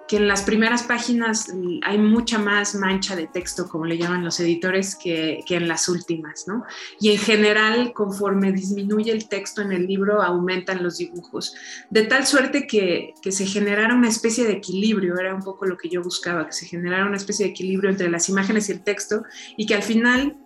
que 0.09 0.17
en 0.17 0.29
las 0.29 0.43
primeras 0.43 0.85
páginas 0.85 1.53
hay 1.83 1.99
mucha 1.99 2.39
más 2.39 2.75
mancha 2.75 3.17
de 3.17 3.27
texto, 3.27 3.69
como 3.69 3.87
le 3.87 3.99
llaman 3.99 4.25
los 4.25 4.39
editores, 4.41 4.95
que, 4.95 5.43
en 5.49 5.69
las 5.69 5.89
últimas, 5.89 6.47
¿no? 6.47 6.65
Y 7.01 7.11
en 7.11 7.19
general, 7.19 7.93
conforme 7.93 8.53
disminuye 8.53 9.11
el 9.11 9.29
texto 9.29 9.63
en 9.63 9.73
el 9.73 9.87
libro, 9.87 10.23
aumentan 10.23 10.83
los 10.83 10.99
dibujos, 10.99 11.55
de 11.91 12.03
tal 12.03 12.27
suerte 12.27 12.67
que, 12.67 13.15
que 13.21 13.33
se 13.33 13.47
generara 13.47 13.95
una 13.95 14.09
especie 14.09 14.45
de 14.45 14.53
equilibrio, 14.53 15.19
era 15.19 15.35
un 15.35 15.43
poco 15.43 15.67
lo 15.67 15.77
que 15.77 15.89
yo 15.89 16.03
buscaba, 16.03 16.47
que 16.47 16.53
se 16.53 16.67
generara 16.67 17.07
una 17.07 17.17
especie 17.17 17.47
de 17.47 17.53
equilibrio 17.53 17.91
entre 17.91 18.11
las 18.11 18.29
imágenes 18.29 18.69
y 18.69 18.73
el 18.73 18.83
texto, 18.83 19.25
y 19.57 19.67
que 19.67 19.75
al 19.75 19.83
final, 19.83 20.37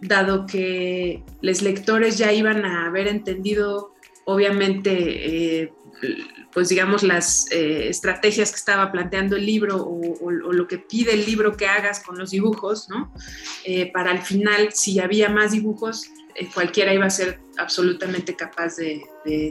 dado 0.00 0.46
que 0.46 1.24
los 1.42 1.62
lectores 1.62 2.18
ya 2.18 2.32
iban 2.32 2.64
a 2.64 2.86
haber 2.86 3.08
entendido, 3.08 3.94
obviamente, 4.26 5.62
eh, 5.62 5.72
pues 6.52 6.68
digamos, 6.68 7.02
las 7.02 7.50
eh, 7.50 7.88
estrategias 7.88 8.50
que 8.50 8.56
estaba 8.56 8.90
planteando 8.90 9.36
el 9.36 9.46
libro 9.46 9.76
o, 9.84 10.30
lo 10.30 10.66
que 10.66 10.78
pide 10.78 11.12
el 11.12 11.24
libro 11.26 11.56
que 11.56 11.66
hagas 11.66 12.00
con 12.00 12.18
los 12.18 12.30
dibujos, 12.30 12.88
¿no? 12.88 13.12
Eh, 13.64 13.90
para 13.92 14.10
al 14.10 14.22
final, 14.22 14.72
si 14.72 14.98
había 14.98 15.28
más 15.28 15.52
dibujos, 15.52 16.10
eh, 16.34 16.48
cualquiera 16.52 16.94
iba 16.94 17.06
a 17.06 17.10
ser 17.10 17.40
absolutamente 17.58 18.36
capaz 18.36 18.76
de, 18.76 19.02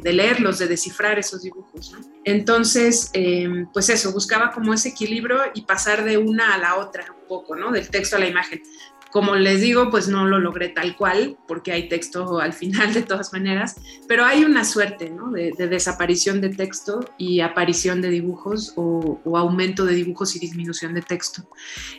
leerlos, 0.04 0.60
de 0.60 0.68
descifrar 0.68 1.20
esos 1.20 1.44
dibujos, 1.44 1.92
¿no? 1.92 2.00
Entonces, 2.24 3.10
em, 3.14 3.68
pues 3.72 3.90
eso, 3.90 4.12
buscaba 4.12 4.52
como 4.52 4.74
ese 4.74 4.90
equilibrio 4.90 5.40
y 5.54 5.62
pasar 5.62 6.04
de 6.04 6.18
una 6.18 6.54
a 6.54 6.58
la 6.58 6.78
otra 6.78 7.06
un 7.10 7.28
poco, 7.28 7.56
¿no? 7.56 7.72
Del 7.72 7.90
texto 7.90 8.16
a 8.16 8.20
la 8.20 8.28
imagen. 8.28 8.62
Como 9.12 9.36
les 9.36 9.62
digo, 9.62 9.90
pues 9.90 10.08
no 10.08 10.26
lo 10.26 10.40
logré 10.40 10.70
tal 10.70 10.96
cual, 10.96 11.38
porque 11.48 11.72
hay 11.72 11.88
texto 11.88 12.40
al 12.40 12.54
final 12.54 12.94
de 12.94 13.04
todas 13.04 13.32
maneras, 13.34 13.76
pero 14.08 14.26
hay 14.26 14.44
una 14.44 14.66
suerte 14.66 15.10
¿no? 15.10 15.32
de, 15.32 15.52
desaparición 15.52 16.42
de 16.42 16.50
texto 16.50 17.00
y 17.18 17.40
aparición 17.40 18.02
de 18.02 18.10
dibujos 18.10 18.74
o, 18.76 19.22
aumento 19.38 19.86
de 19.86 19.94
dibujos 19.94 20.36
y 20.36 20.40
disminución 20.40 20.94
de 20.94 21.02
texto. 21.02 21.48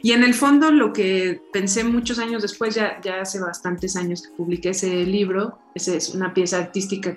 Y 0.03 0.13
en 0.13 0.25
el 0.25 0.35
fondo 0.35 0.71
lo 0.71 0.93
que 0.93 1.41
pensé 1.53 1.85
muchos 1.85 2.19
años 2.19 2.43
después, 2.43 2.75
ya, 2.75 3.01
hace 3.21 3.41
bastantes 3.41 3.97
años 3.97 4.23
que 4.23 4.31
publiqué 4.37 4.71
ese 4.71 5.05
libro, 5.05 5.59
esa 5.75 5.95
es 5.95 6.11
una 6.11 6.35
pieza 6.35 6.59
artística 6.59 7.17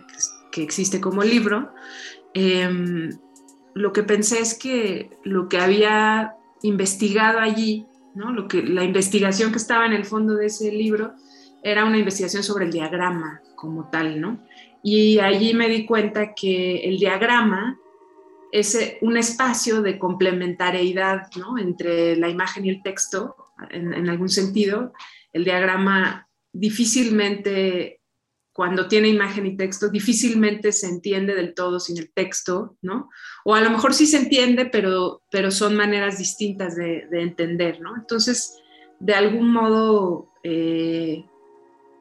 que, 0.51 0.63
existe 0.63 1.01
como 1.01 1.23
libro, 1.23 1.73
em, 2.33 3.09
lo 3.73 3.93
que 3.93 4.03
pensé 4.03 4.39
es 4.39 4.53
que 4.53 5.09
lo 5.23 5.47
que 5.49 5.57
había 5.57 6.35
investigado 6.61 7.39
allí 7.39 7.87
lo 8.15 8.47
que, 8.47 8.63
la 8.63 8.83
investigación 8.83 9.51
que 9.51 9.57
estaba 9.57 9.85
en 9.85 9.93
el 9.93 10.05
fondo 10.05 10.35
de 10.35 10.47
ese 10.47 10.71
libro 10.71 11.13
era 11.63 11.85
una 11.85 11.97
investigación 11.97 12.43
sobre 12.43 12.65
el 12.65 12.71
diagrama 12.71 13.41
como 13.55 13.89
tal, 13.89 14.19
¿no? 14.19 14.39
Y 14.83 15.19
allí 15.19 15.53
me 15.53 15.69
di 15.69 15.85
cuenta 15.85 16.33
que 16.33 16.77
el 16.81 16.97
diagrama 16.97 17.77
es 18.51 18.75
eh, 18.75 18.97
un 19.01 19.17
espacio 19.17 19.81
de 19.81 19.99
complementariedad 19.99 21.27
¿no? 21.37 21.57
entre 21.57 22.15
la 22.15 22.29
imagen 22.29 22.65
y 22.65 22.69
el 22.69 22.81
texto, 22.81 23.35
en 23.69 24.09
algún 24.09 24.29
sentido. 24.29 24.91
El 25.31 25.43
diagrama 25.43 26.27
difícilmente 26.51 28.00
cuando 28.53 28.87
tiene 28.87 29.07
imagen 29.07 29.45
y 29.45 29.55
texto, 29.55 29.89
difícilmente 29.89 30.71
se 30.71 30.87
entiende 30.87 31.35
del 31.35 31.53
todo 31.53 31.79
sin 31.79 31.97
el 31.97 32.11
texto, 32.11 32.75
¿no? 32.81 33.09
O 33.45 33.55
a 33.55 33.61
lo 33.61 33.69
mejor 33.69 33.93
sí 33.93 34.05
se 34.05 34.17
entiende, 34.17 34.65
pero, 34.65 35.21
pero 35.31 35.51
son 35.51 35.75
maneras 35.75 36.17
distintas 36.17 36.75
de, 36.75 37.07
entender, 37.11 37.79
¿no? 37.79 37.95
Entonces, 37.95 38.57
de 38.99 39.13
algún 39.13 39.53
modo, 39.53 40.33
eh, 40.43 41.23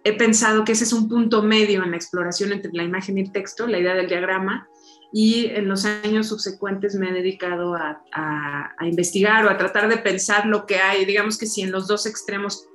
he 0.03 0.13
pensado 0.17 0.65
que 0.65 0.73
ese 0.73 0.85
es 0.85 0.93
un 0.93 1.09
punto 1.09 1.43
medio 1.43 1.85
en 1.85 1.93
la 1.93 1.97
exploración 1.97 2.53
entre 2.53 2.73
la 2.73 2.83
imagen 2.83 3.19
y 3.19 3.23
el 3.23 3.33
texto, 3.33 3.69
la 3.69 3.79
idea 3.79 3.95
del 3.95 4.09
diagrama, 4.09 4.69
y 5.13 5.47
en 5.47 5.69
los 5.69 5.85
años 5.85 6.29
subsecuentes 6.29 6.97
me 6.97 7.11
he 7.11 7.13
dedicado 7.13 7.75
a, 7.75 8.03
a 8.13 8.87
investigar 8.87 9.45
o 9.45 9.51
a 9.51 9.59
tratar 9.59 9.89
de 9.89 9.99
pensar 9.99 10.47
lo 10.47 10.67
que 10.67 10.77
hay. 10.77 11.05
Digamos 11.05 11.37
que 11.37 11.47
si 11.47 11.63
en 11.63 11.73
los 11.73 11.89
dos 11.89 12.07
extremos 12.07 12.70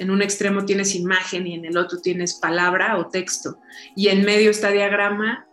en 0.00 0.10
un 0.10 0.22
extremo 0.22 0.64
tienes 0.64 0.94
imagen 0.94 1.46
y 1.46 1.54
en 1.54 1.66
el 1.66 1.76
otro 1.76 2.00
tienes 2.00 2.34
palabra 2.34 2.96
o 2.96 3.08
texto. 3.08 3.58
Y 3.94 4.08
en 4.08 4.24
medio 4.24 4.50
está 4.50 4.70
diagrama. 4.70 5.46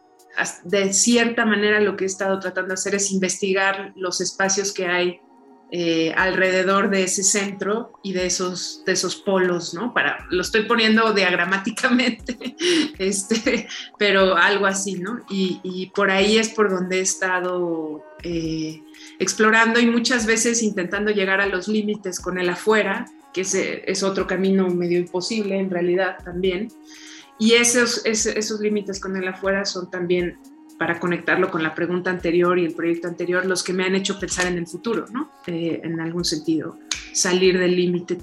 De 0.63 0.93
cierta 0.93 1.45
manera 1.45 1.81
lo 1.81 1.97
que 1.97 2.05
he 2.05 2.07
estado 2.07 2.39
tratando 2.39 2.69
de 2.69 2.75
hacer 2.75 2.95
es 2.95 3.11
investigar 3.11 3.91
los 3.97 4.21
espacios 4.21 4.71
que 4.71 4.87
hay 4.87 5.19
eh, 5.69 6.13
alrededor 6.15 6.89
de 6.89 7.03
ese 7.03 7.23
centro 7.23 7.91
y 8.03 8.13
de 8.13 8.25
esos, 8.25 8.83
de 8.85 8.93
esos 8.93 9.17
polos, 9.17 9.73
¿no? 9.73 9.93
Para, 9.93 10.25
lo 10.29 10.41
estoy 10.41 10.61
poniendo 10.61 11.11
diagramáticamente, 11.11 12.55
este, 12.99 13.67
pero 13.99 14.37
algo 14.37 14.65
así, 14.65 14.93
¿no? 14.93 15.25
Y, 15.29 15.91
por 15.93 16.09
ahí 16.09 16.37
es 16.37 16.47
por 16.49 16.69
donde 16.69 16.99
he 16.99 17.01
estado 17.01 18.01
eh, 18.23 18.81
explorando 19.19 19.81
y 19.81 19.87
muchas 19.87 20.25
veces 20.25 20.63
intentando 20.63 21.11
llegar 21.11 21.41
a 21.41 21.47
los 21.47 21.67
límites 21.67 22.21
con 22.21 22.37
el 22.37 22.49
afuera 22.49 23.05
que 23.43 23.83
es, 23.85 24.03
otro 24.03 24.25
camino 24.25 24.67
medio 24.69 24.99
imposible 24.99 25.59
en 25.59 25.69
realidad 25.69 26.17
también. 26.23 26.69
Y 27.39 27.53
esos, 27.53 28.03
esos, 28.05 28.59
límites 28.59 28.99
con 28.99 29.15
el 29.15 29.27
afuera 29.27 29.63
son 29.65 29.91
también, 29.91 30.39
para 30.79 30.99
conectarlo 30.99 31.51
con 31.51 31.61
la 31.61 31.75
pregunta 31.75 32.09
anterior 32.09 32.57
y 32.57 32.65
el 32.65 32.73
proyecto 32.73 33.07
anterior, 33.07 33.45
los 33.45 33.63
que 33.63 33.73
me 33.73 33.83
han 33.83 33.95
hecho 33.95 34.19
pensar 34.19 34.47
en 34.47 34.57
el 34.57 34.65
futuro, 34.65 35.05
¿no? 35.11 35.31
Eh, 35.45 35.81
en 35.83 35.99
algún 35.99 36.25
sentido. 36.25 36.79
Salir 37.13 37.59
del 37.59 37.75
límite 37.75 38.17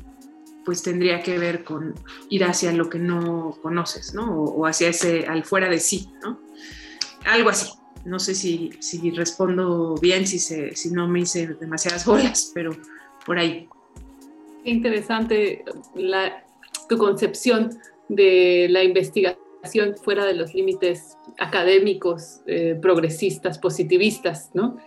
pues 0.64 0.82
tendría 0.82 1.22
que 1.22 1.38
ver 1.38 1.62
con 1.62 1.94
ir 2.30 2.44
hacia 2.44 2.72
lo 2.72 2.88
que 2.88 2.98
no 2.98 3.58
conoces, 3.62 4.14
¿no? 4.14 4.34
O, 4.34 4.66
hacia 4.66 4.88
ese, 4.88 5.26
al 5.26 5.44
fuera 5.44 5.68
de 5.68 5.78
sí, 5.78 6.08
¿no? 6.22 6.40
Algo 7.24 7.50
así. 7.50 7.70
No 8.04 8.18
sé 8.18 8.34
si, 8.34 8.70
si 8.80 9.10
respondo 9.10 9.94
bien, 10.00 10.26
si, 10.26 10.38
se, 10.38 10.74
si 10.74 10.90
no 10.90 11.06
me 11.06 11.20
hice 11.20 11.46
demasiadas 11.60 12.04
bolas, 12.06 12.50
pero 12.54 12.76
por 13.24 13.38
ahí. 13.38 13.68
Qué 14.64 14.70
interesante 14.70 15.62
tu 16.88 16.96
concepción 16.96 17.70
de 18.08 18.66
la 18.70 18.82
investigación 18.82 19.94
fuera 20.02 20.24
de 20.24 20.34
los 20.34 20.54
límites 20.54 21.18
académicos, 21.38 22.40
eh, 22.46 22.78
progresistas, 22.80 23.58
positivistas, 23.58 24.50
¿no? 24.54 24.78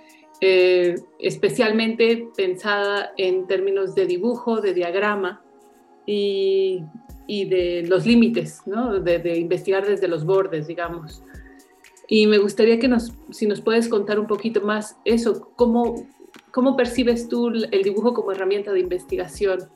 Eh, 0.42 0.96
especialmente 1.20 2.28
pensada 2.36 3.12
en 3.18 3.48
términos 3.48 3.94
de 3.94 4.08
dibujo, 4.08 4.62
de 4.62 4.74
diagrama 4.74 5.44
y, 6.06 6.84
de 7.28 7.86
los 7.88 8.06
límites, 8.06 8.62
¿no? 8.66 9.00
de, 9.00 9.38
investigar 9.38 9.86
desde 9.86 10.08
los 10.08 10.26
bordes, 10.26 10.68
digamos. 10.68 11.24
Y 12.08 12.28
me 12.28 12.38
gustaría 12.38 12.80
que 12.80 12.88
nos, 12.88 13.14
si 13.32 13.48
nos 13.48 13.62
puedes 13.62 13.90
contar 13.90 14.20
un 14.20 14.28
poquito 14.28 14.62
más 14.62 14.98
eso, 15.06 15.52
cómo, 15.56 16.08
¿Cómo 16.58 16.76
percibes 16.76 17.30
tú 17.30 17.50
el 17.50 17.84
dibujo 17.84 18.16
como 18.16 18.32
herramienta 18.32 18.74
de 18.74 18.80
investigación? 18.80 19.70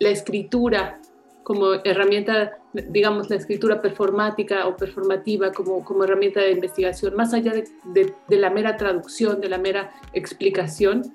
La 0.00 0.08
escritura 0.08 1.00
como 1.44 1.74
herramienta, 1.84 2.58
digamos, 2.72 3.30
la 3.30 3.36
escritura 3.36 3.80
performática 3.80 4.66
o 4.66 4.76
performativa 4.76 5.52
como, 5.52 5.84
como 5.84 6.02
herramienta 6.02 6.40
de 6.40 6.50
investigación, 6.50 7.14
más 7.14 7.32
allá 7.32 7.52
de, 7.52 8.12
la 8.28 8.50
mera 8.50 8.76
traducción, 8.76 9.40
de 9.40 9.48
la 9.48 9.58
mera 9.58 9.92
explicación, 10.14 11.14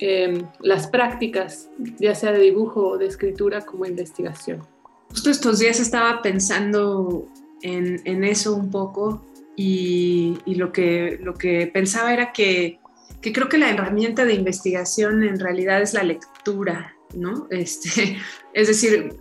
em, 0.00 0.42
las 0.58 0.88
prácticas, 0.88 1.70
ya 2.00 2.16
sea 2.16 2.32
de 2.32 2.40
dibujo 2.40 2.84
o 2.84 2.98
de 2.98 3.06
escritura, 3.06 3.60
como 3.60 3.86
investigación. 3.86 4.66
Justo 5.10 5.30
estos 5.30 5.60
días 5.60 5.78
estaba 5.78 6.20
pensando 6.20 7.28
en, 7.62 8.24
eso 8.24 8.56
un 8.56 8.72
poco 8.72 9.24
y, 9.54 10.36
y, 10.46 10.56
lo, 10.56 10.72
que, 10.72 11.16
lo 11.22 11.34
que 11.34 11.68
pensaba 11.68 12.12
era 12.12 12.32
que 12.32 12.80
que 13.20 13.32
creo 13.32 13.48
que 13.48 13.58
la 13.58 13.70
herramienta 13.70 14.24
de 14.24 14.34
investigación 14.34 15.22
en 15.24 15.40
realidad 15.40 15.82
es 15.82 15.94
la 15.94 16.02
lectura, 16.02 16.94
¿no? 17.14 17.46
Este, 17.50 18.18
es 18.52 18.68
decir, 18.68 19.16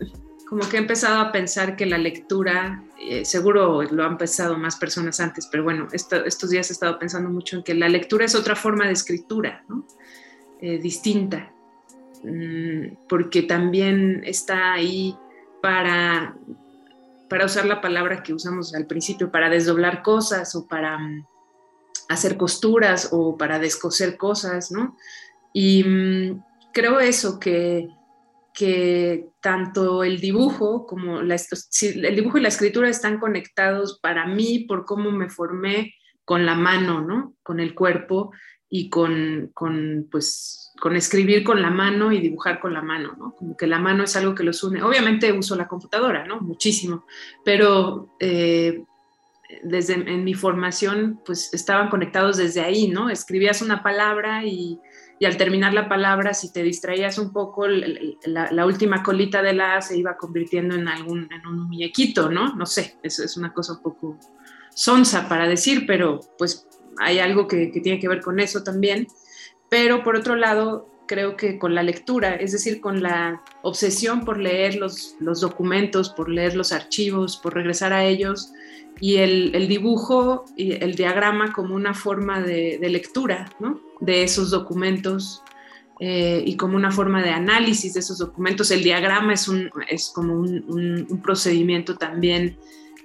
como 0.47 0.67
que 0.69 0.77
he 0.77 0.79
empezado 0.79 1.19
a 1.19 1.31
pensar 1.31 1.75
que 1.75 1.85
la 1.85 1.97
lectura, 1.97 2.83
eh, 2.99 3.25
seguro 3.25 3.83
lo 3.83 4.03
han 4.03 4.17
pensado 4.17 4.57
más 4.57 4.77
personas 4.77 5.19
antes, 5.19 5.47
pero 5.51 5.63
bueno, 5.63 5.87
estos 5.91 6.49
días 6.49 6.69
he 6.69 6.73
estado 6.73 6.97
pensando 6.99 7.29
mucho 7.29 7.57
en 7.57 7.63
que 7.63 7.73
la 7.73 7.89
lectura 7.89 8.25
es 8.25 8.35
otra 8.35 8.55
forma 8.55 8.85
de 8.85 8.93
escritura, 8.93 9.63
¿no? 9.67 9.85
Eh, 10.61 10.79
distinta, 10.79 11.51
mm, 12.23 13.07
porque 13.09 13.43
también 13.43 14.21
está 14.25 14.73
ahí 14.73 15.15
para, 15.61 16.35
para 17.29 17.45
usar 17.45 17.65
la 17.65 17.81
palabra 17.81 18.23
que 18.23 18.33
usamos 18.33 18.73
al 18.73 18.87
principio, 18.87 19.31
para 19.31 19.49
desdoblar 19.49 20.01
cosas 20.01 20.55
o 20.55 20.65
para 20.65 20.97
mm, 20.97 21.25
hacer 22.09 22.37
costuras 22.37 23.09
o 23.11 23.37
para 23.37 23.59
descoser 23.59 24.17
cosas, 24.17 24.71
¿no? 24.71 24.97
Y 25.53 25.83
mm, 25.83 26.43
creo 26.73 26.99
eso, 26.99 27.39
que, 27.39 27.89
que 28.53 29.29
tanto 29.41 30.03
el 30.03 30.19
dibujo 30.19 30.85
como 30.85 31.21
la, 31.21 31.35
el 31.35 32.15
dibujo 32.15 32.37
y 32.37 32.41
la 32.41 32.47
escritura 32.47 32.89
están 32.89 33.19
conectados 33.19 33.99
para 33.99 34.25
mí 34.25 34.65
por 34.67 34.85
cómo 34.85 35.11
me 35.11 35.29
formé 35.29 35.93
con 36.25 36.45
la 36.45 36.55
mano, 36.55 37.01
¿no? 37.01 37.35
Con 37.43 37.59
el 37.59 37.73
cuerpo 37.73 38.31
y 38.69 38.89
con, 38.89 39.51
con, 39.53 40.07
pues, 40.11 40.73
con 40.79 40.95
escribir 40.95 41.43
con 41.43 41.61
la 41.61 41.69
mano 41.69 42.11
y 42.11 42.19
dibujar 42.19 42.59
con 42.59 42.73
la 42.73 42.81
mano, 42.81 43.15
¿no? 43.17 43.33
Como 43.33 43.55
que 43.55 43.65
la 43.65 43.79
mano 43.79 44.03
es 44.03 44.15
algo 44.15 44.35
que 44.35 44.43
los 44.43 44.63
une. 44.63 44.83
Obviamente 44.83 45.31
uso 45.31 45.55
la 45.55 45.67
computadora, 45.67 46.25
¿no? 46.25 46.41
Muchísimo, 46.41 47.05
pero 47.45 48.15
eh, 48.19 48.83
desde 49.63 49.93
en 49.93 50.23
mi 50.23 50.33
formación, 50.33 51.21
pues 51.25 51.53
estaban 51.53 51.89
conectados 51.89 52.37
desde 52.37 52.61
ahí, 52.61 52.87
¿no? 52.89 53.09
Escribías 53.09 53.61
una 53.61 53.81
palabra 53.81 54.43
y, 54.45 54.79
al 55.25 55.37
terminar 55.37 55.73
la 55.73 55.87
palabra, 55.89 56.33
si 56.33 56.51
te 56.51 56.63
distraías 56.63 57.17
un 57.17 57.31
poco, 57.31 57.65
la, 57.67 58.51
la, 58.51 58.65
última 58.65 59.01
colita 59.03 59.41
de 59.41 59.53
la 59.53 59.77
A 59.77 59.81
se 59.81 59.97
iba 59.97 60.17
convirtiendo 60.17 60.75
en, 60.75 60.87
algún, 60.87 61.29
en 61.31 61.47
un 61.47 61.67
muñequito, 61.67 62.29
¿no? 62.29 62.55
No 62.55 62.65
sé, 62.65 62.97
eso 63.01 63.23
es 63.23 63.37
una 63.37 63.53
cosa 63.53 63.73
un 63.73 63.81
poco 63.81 64.19
sonsa 64.75 65.27
para 65.27 65.47
decir, 65.47 65.85
pero 65.87 66.19
pues 66.37 66.67
hay 66.99 67.19
algo 67.19 67.47
que, 67.47 67.71
que 67.71 67.81
tiene 67.81 67.99
que 67.99 68.09
ver 68.09 68.21
con 68.21 68.39
eso 68.39 68.63
también. 68.63 69.07
Pero 69.69 70.03
por 70.03 70.15
otro 70.15 70.35
lado, 70.35 70.87
creo 71.07 71.35
que 71.35 71.57
con 71.57 71.73
la 71.73 71.83
lectura, 71.83 72.35
es 72.35 72.51
decir, 72.51 72.81
con 72.81 73.01
la 73.01 73.41
obsesión 73.63 74.25
por 74.25 74.39
leer 74.39 74.75
los, 74.75 75.15
los 75.19 75.41
documentos, 75.41 76.09
por 76.09 76.29
leer 76.29 76.55
los 76.55 76.71
archivos, 76.71 77.37
por 77.37 77.55
regresar 77.55 77.93
a 77.93 78.03
ellos, 78.03 78.51
y 78.99 79.17
el, 79.17 79.67
dibujo 79.67 80.45
y 80.55 80.71
el 80.71 80.95
diagrama 80.95 81.53
como 81.53 81.75
una 81.75 81.93
forma 81.93 82.41
de, 82.41 82.79
lectura 82.81 83.49
¿no? 83.59 83.79
de 83.99 84.23
esos 84.23 84.49
documentos 84.49 85.43
eh, 85.99 86.43
y 86.45 86.55
como 86.57 86.75
una 86.75 86.91
forma 86.91 87.23
de 87.23 87.29
análisis 87.29 87.93
de 87.93 87.99
esos 87.99 88.17
documentos. 88.17 88.71
El 88.71 88.83
diagrama 88.83 89.33
es, 89.33 89.47
un, 89.47 89.69
es 89.89 90.11
como 90.13 90.35
un, 90.35 91.21
procedimiento 91.23 91.97
también 91.97 92.57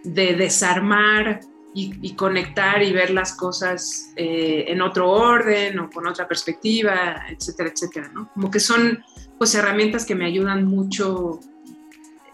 de 0.04 0.34
desarmar 0.34 1.40
y, 1.74 2.14
conectar 2.14 2.82
y 2.82 2.92
ver 2.92 3.10
las 3.10 3.34
cosas 3.34 4.12
eh, 4.16 4.66
en 4.68 4.82
otro 4.82 5.10
orden 5.10 5.78
o 5.78 5.90
con 5.90 6.06
otra 6.06 6.28
perspectiva, 6.28 7.24
etcétera, 7.30 7.70
etcétera. 7.70 8.10
¿no? 8.12 8.30
Como 8.34 8.50
que 8.50 8.60
son 8.60 9.02
pues 9.38 9.54
herramientas 9.54 10.04
que 10.04 10.14
me 10.14 10.26
ayudan 10.26 10.66
mucho 10.66 11.40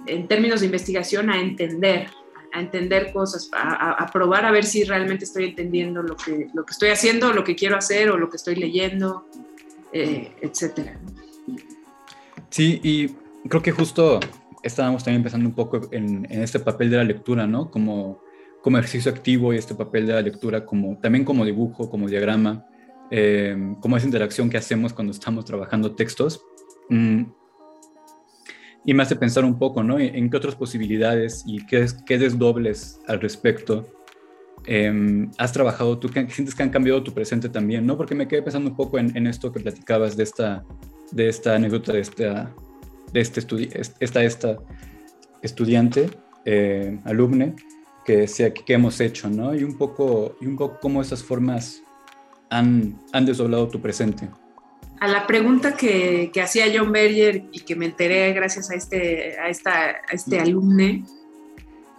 en 0.07 0.26
términos 0.26 0.61
de 0.61 0.66
investigación 0.66 1.30
a 1.30 1.40
entender 1.40 2.09
a 2.52 2.61
entender 2.61 3.12
cosas, 3.12 3.50
a, 3.52 4.07
probar 4.12 4.45
a 4.45 4.50
ver 4.50 4.64
si 4.64 4.85
realmente 4.85 5.25
estoy 5.25 5.45
entendiendo 5.45 6.02
lo 6.02 6.16
que, 6.16 6.49
lo 6.54 6.64
que 6.64 6.73
estoy 6.73 6.88
haciendo, 6.88 7.33
lo 7.33 7.45
que 7.45 7.54
quiero 7.54 7.76
hacer 7.76 8.11
o 8.11 8.16
lo 8.16 8.30
que 8.30 8.37
estoy 8.37 8.57
leyendo, 8.57 9.28
eh, 9.92 10.33
etcétera. 10.40 10.99
Sí, 12.50 12.80
y 12.83 13.09
creo 13.49 13.62
que 13.62 13.73
justo 13.73 14.21
estábamos 14.62 15.04
también 15.04 15.23
pensando 15.23 15.49
un 15.49 15.54
poco 15.54 15.88
en, 15.92 16.26
este 16.30 16.61
papel 16.61 16.90
de 16.90 16.97
la 16.97 17.04
lectura, 17.04 17.47
¿no? 17.47 17.71
Como, 17.71 18.21
como 18.62 18.78
ejercicio 18.78 19.10
activo 19.10 19.52
y 19.52 19.56
este 19.56 19.74
papel 19.74 20.06
de 20.06 20.14
la 20.14 20.22
lectura 20.22 20.64
como, 20.64 20.98
también 20.98 21.24
como 21.24 21.44
dibujo, 21.44 21.90
como 21.90 22.08
diagrama, 22.08 22.66
eh, 23.10 23.56
como 23.80 23.96
esa 23.96 24.06
interacción 24.06 24.50
que 24.50 24.56
hacemos 24.56 24.92
cuando 24.92 25.12
estamos 25.12 25.44
trabajando 25.44 25.94
textos. 25.94 26.42
Mm, 26.90 27.24
y 28.84 28.94
me 28.94 29.02
hace 29.02 29.16
pensar 29.16 29.44
un 29.44 29.58
poco, 29.58 29.82
¿no? 29.82 29.98
En, 29.98 30.30
qué 30.30 30.36
otras 30.36 30.54
posibilidades 30.54 31.44
y 31.46 31.66
qué, 31.66 31.86
qué 32.06 32.18
desdobles 32.18 33.00
al 33.06 33.20
respecto 33.20 33.86
em, 34.64 35.30
has 35.36 35.52
trabajado 35.52 35.98
tú, 35.98 36.08
que 36.08 36.28
sientes 36.30 36.54
que 36.54 36.62
han 36.62 36.70
cambiado 36.70 37.02
tu 37.02 37.12
presente 37.12 37.48
también, 37.48 37.84
¿no? 37.86 37.96
Porque 37.96 38.14
me 38.14 38.26
quedé 38.26 38.42
pensando 38.42 38.70
un 38.70 38.76
poco 38.76 38.98
en, 38.98 39.26
esto 39.26 39.52
que 39.52 39.60
platicabas 39.60 40.16
de 40.16 40.22
esta, 40.22 40.64
de 41.12 41.28
esta 41.28 41.56
anécdota 41.56 41.92
de 41.92 42.00
esta, 42.00 42.54
de 43.12 43.20
este 43.20 43.40
esta, 44.00 44.22
esta 44.22 44.56
estudiante, 45.42 46.11
eh, 46.44 46.98
alumne, 47.04 47.56
que 48.09 48.16
decía 48.16 48.55
que 48.55 48.73
hemos 48.73 48.99
hecho, 49.01 49.29
¿no? 49.29 49.55
Y 49.55 49.62
un 49.62 49.77
poco, 49.77 50.35
y 50.40 50.47
un 50.47 50.57
poco 50.57 50.79
cómo 50.81 51.03
esas 51.03 51.23
formas 51.23 51.83
han, 52.49 52.99
han 53.12 53.27
desdoblado 53.27 53.68
tu 53.68 53.79
presente 53.83 54.31
a 55.01 55.07
la 55.07 55.27
pregunta 55.27 55.77
que, 55.77 56.33
hacía 56.42 56.66
John 56.75 56.90
Berger 56.90 57.44
y 57.53 57.61
que 57.61 57.77
me 57.77 57.87
enteré 57.87 58.33
gracias 58.33 58.71
a 58.71 58.75
este, 58.75 59.38
a 59.38 59.49
esta, 59.49 59.97
este 60.11 60.40
alumne 60.40 61.05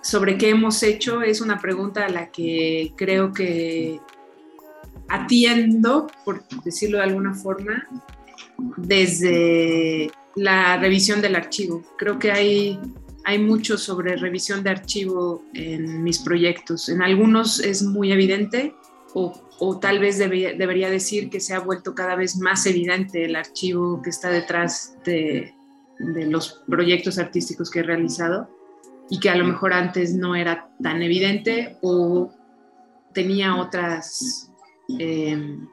sobre 0.01 0.37
qué 0.37 0.49
hemos 0.49 0.81
hecho, 0.83 1.21
es 1.21 1.41
una 1.41 1.59
pregunta 1.59 2.05
a 2.05 2.09
la 2.09 2.31
que 2.31 2.93
creo 2.97 3.31
que 3.31 3.99
atiendo, 5.07 6.07
por 6.25 6.43
decirlo 6.63 6.97
de 6.97 7.03
alguna 7.03 7.33
forma, 7.33 7.87
desde 8.77 10.11
la 10.35 10.77
revisión 10.77 11.21
del 11.21 11.35
archivo. 11.35 11.83
Creo 11.97 12.19
que 12.19 12.31
hay, 12.31 12.79
hay 13.25 13.39
mucho 13.39 13.77
sobre 13.77 14.15
revisión 14.15 14.63
de 14.63 14.69
archivo 14.71 15.43
en 15.53 16.03
mis 16.03 16.19
proyectos. 16.19 16.89
En 16.89 17.01
algunos 17.01 17.59
es 17.59 17.83
muy 17.83 18.11
evidente, 18.11 18.73
o, 19.13 19.79
tal 19.81 19.99
vez 19.99 20.17
debería 20.17 20.89
decir 20.89 21.29
que 21.29 21.39
se 21.39 21.53
ha 21.53 21.59
vuelto 21.59 21.93
cada 21.93 22.15
vez 22.15 22.37
más 22.37 22.65
evidente 22.65 23.25
el 23.25 23.35
archivo 23.35 24.01
que 24.01 24.09
está 24.09 24.29
detrás 24.29 24.95
de, 25.03 25.53
los 25.99 26.63
proyectos 26.65 27.19
artísticos 27.19 27.69
que 27.69 27.79
he 27.79 27.83
realizado 27.83 28.49
y 29.09 29.19
que 29.19 29.29
a 29.29 29.35
lo 29.35 29.43
mejor 29.43 29.73
antes 29.73 30.13
no 30.13 30.33
era 30.33 30.69
tan 30.81 31.01
evidente 31.01 31.75
o 31.81 32.31
tenía 33.13 33.57
otras 33.57 34.49
em, 34.97 35.67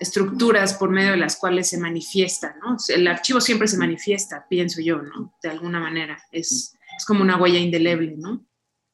estructuras 0.00 0.74
por 0.74 0.90
medio 0.90 1.12
de 1.12 1.16
las 1.16 1.36
cuales 1.36 1.68
se 1.70 1.78
manifiesta, 1.78 2.56
¿no? 2.62 2.76
El 2.88 3.06
archivo 3.06 3.40
siempre 3.40 3.68
se 3.68 3.78
manifiesta, 3.78 4.46
pienso 4.48 4.80
yo, 4.80 5.02
¿no? 5.02 5.34
De 5.42 5.48
alguna 5.48 5.80
manera, 5.80 6.18
es, 6.30 6.76
como 7.06 7.22
una 7.22 7.36
huella 7.36 7.58
indeleble, 7.58 8.14
¿no? 8.16 8.44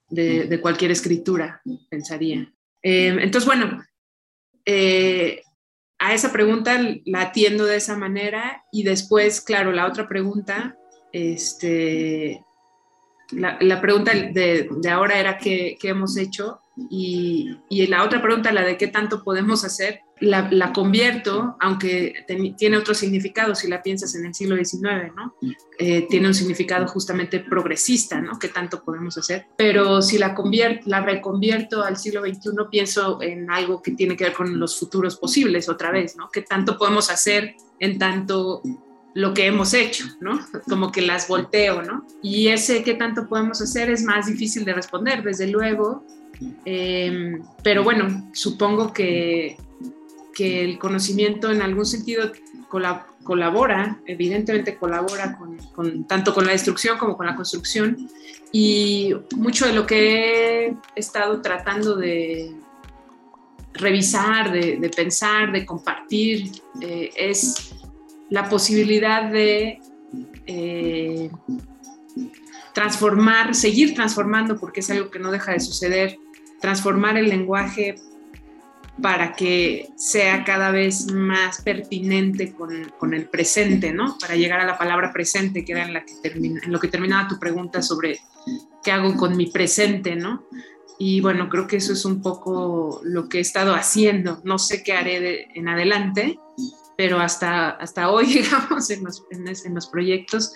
de 0.08 0.60
cualquier 0.60 0.90
escritura, 0.90 1.62
pensaría. 1.88 2.52
Em, 2.82 3.20
entonces, 3.20 3.46
bueno, 3.46 3.82
eh, 4.66 5.42
a 5.98 6.14
esa 6.14 6.32
pregunta 6.32 6.80
la 7.04 7.22
atiendo 7.22 7.64
de 7.64 7.76
esa 7.76 7.96
manera 7.96 8.64
y 8.72 8.82
después, 8.82 9.40
claro, 9.40 9.70
la 9.72 9.86
otra 9.86 10.08
pregunta, 10.08 10.76
este, 11.12 12.44
la, 13.30 13.80
pregunta 13.80 14.12
de, 14.12 14.68
ahora 14.90 15.18
era 15.18 15.38
qué, 15.38 15.78
hemos 15.82 16.16
hecho 16.16 16.60
y, 16.90 17.56
y, 17.68 17.86
la 17.86 18.02
otra 18.02 18.20
pregunta, 18.20 18.52
la 18.52 18.64
de 18.64 18.76
qué 18.76 18.88
tanto 18.88 19.22
podemos 19.22 19.64
hacer, 19.64 20.00
la, 20.22 20.72
convierto, 20.72 21.56
aunque 21.60 22.24
tiene 22.56 22.76
otro 22.76 22.94
significado 22.94 23.54
si 23.54 23.68
la 23.68 23.82
piensas 23.82 24.14
en 24.14 24.26
el 24.26 24.34
siglo 24.34 24.56
XIX, 24.56 25.12
¿no? 25.16 25.34
Eh, 25.78 26.06
tiene 26.08 26.28
un 26.28 26.34
significado 26.34 26.86
justamente 26.86 27.40
progresista, 27.40 28.20
¿no? 28.20 28.38
¿Qué 28.38 28.48
tanto 28.48 28.84
podemos 28.84 29.18
hacer? 29.18 29.46
Pero 29.56 30.00
si 30.00 30.18
la, 30.18 30.34
convierto, 30.34 30.82
la 30.86 31.00
reconvierto 31.00 31.82
al 31.82 31.96
siglo 31.96 32.22
XXI, 32.22 32.50
pienso 32.70 33.20
en 33.20 33.50
algo 33.50 33.82
que 33.82 33.92
tiene 33.92 34.16
que 34.16 34.24
ver 34.24 34.32
con 34.32 34.58
los 34.58 34.78
futuros 34.78 35.16
posibles 35.16 35.68
otra 35.68 35.90
vez, 35.90 36.16
¿no? 36.16 36.30
¿Qué 36.32 36.42
tanto 36.42 36.78
podemos 36.78 37.10
hacer 37.10 37.56
en 37.80 37.98
tanto 37.98 38.62
lo 39.14 39.34
que 39.34 39.46
hemos 39.46 39.74
hecho, 39.74 40.06
¿no? 40.20 40.40
Como 40.68 40.92
que 40.92 41.02
las 41.02 41.26
volteo, 41.26 41.82
¿no? 41.82 42.06
Y 42.22 42.48
ese 42.48 42.84
qué 42.84 42.94
tanto 42.94 43.28
podemos 43.28 43.60
hacer 43.60 43.90
es 43.90 44.04
más 44.04 44.26
difícil 44.26 44.64
de 44.64 44.72
responder, 44.72 45.22
desde 45.24 45.48
luego. 45.48 46.04
Eh, 46.64 47.38
pero 47.62 47.82
bueno, 47.82 48.30
supongo 48.32 48.92
que 48.92 49.56
que 50.34 50.64
el 50.64 50.78
conocimiento 50.78 51.50
en 51.50 51.62
algún 51.62 51.86
sentido 51.86 52.32
colabora, 53.22 54.00
evidentemente 54.06 54.76
colabora 54.76 55.38
con, 55.74 56.04
tanto 56.06 56.34
con 56.34 56.46
la 56.46 56.52
destrucción 56.52 56.98
como 56.98 57.16
con 57.16 57.26
la 57.26 57.36
construcción. 57.36 58.08
Y 58.50 59.14
mucho 59.36 59.66
de 59.66 59.72
lo 59.72 59.86
que 59.86 60.66
he 60.66 60.76
estado 60.94 61.40
tratando 61.40 61.96
de 61.96 62.54
revisar, 63.74 64.52
de, 64.52 64.90
pensar, 64.94 65.52
de 65.52 65.64
compartir, 65.64 66.50
eh, 66.80 67.10
es 67.16 67.74
la 68.28 68.48
posibilidad 68.48 69.30
de 69.30 69.80
eh, 70.46 71.30
transformar, 72.74 73.54
seguir 73.54 73.94
transformando, 73.94 74.58
porque 74.58 74.80
es 74.80 74.90
algo 74.90 75.10
que 75.10 75.18
no 75.18 75.30
deja 75.30 75.52
de 75.52 75.60
suceder, 75.60 76.18
transformar 76.60 77.16
el 77.16 77.28
lenguaje 77.28 77.96
para 79.00 79.32
que 79.32 79.88
sea 79.96 80.44
cada 80.44 80.70
vez 80.70 81.10
más 81.10 81.62
pertinente 81.62 82.52
con, 82.52 83.14
el 83.14 83.28
presente, 83.28 83.92
¿no? 83.92 84.18
Para 84.18 84.36
llegar 84.36 84.60
a 84.60 84.66
la 84.66 84.76
palabra 84.76 85.12
presente, 85.12 85.64
que 85.64 85.72
era 85.72 85.84
en, 85.84 85.94
la 85.94 86.04
que 86.04 86.12
en 86.24 86.72
lo 86.72 86.78
que 86.78 86.88
terminaba 86.88 87.28
tu 87.28 87.38
pregunta 87.38 87.82
sobre 87.82 88.20
qué 88.82 88.92
hago 88.92 89.16
con 89.16 89.36
mi 89.36 89.46
presente, 89.46 90.14
¿no? 90.14 90.44
Y 90.98 91.20
bueno, 91.20 91.48
creo 91.48 91.66
que 91.66 91.78
eso 91.78 91.94
es 91.94 92.04
un 92.04 92.20
poco 92.20 93.00
lo 93.02 93.28
que 93.28 93.38
he 93.38 93.40
estado 93.40 93.74
haciendo. 93.74 94.40
No 94.44 94.58
sé 94.58 94.82
qué 94.82 94.92
haré 94.92 95.48
en 95.54 95.68
adelante, 95.68 96.38
pero 96.96 97.18
hasta, 97.18 97.70
hasta 97.70 98.10
hoy, 98.10 98.26
digamos, 98.34 98.90
en 98.90 99.04
los, 99.04 99.24
en, 99.30 99.74
los 99.74 99.86
proyectos, 99.88 100.52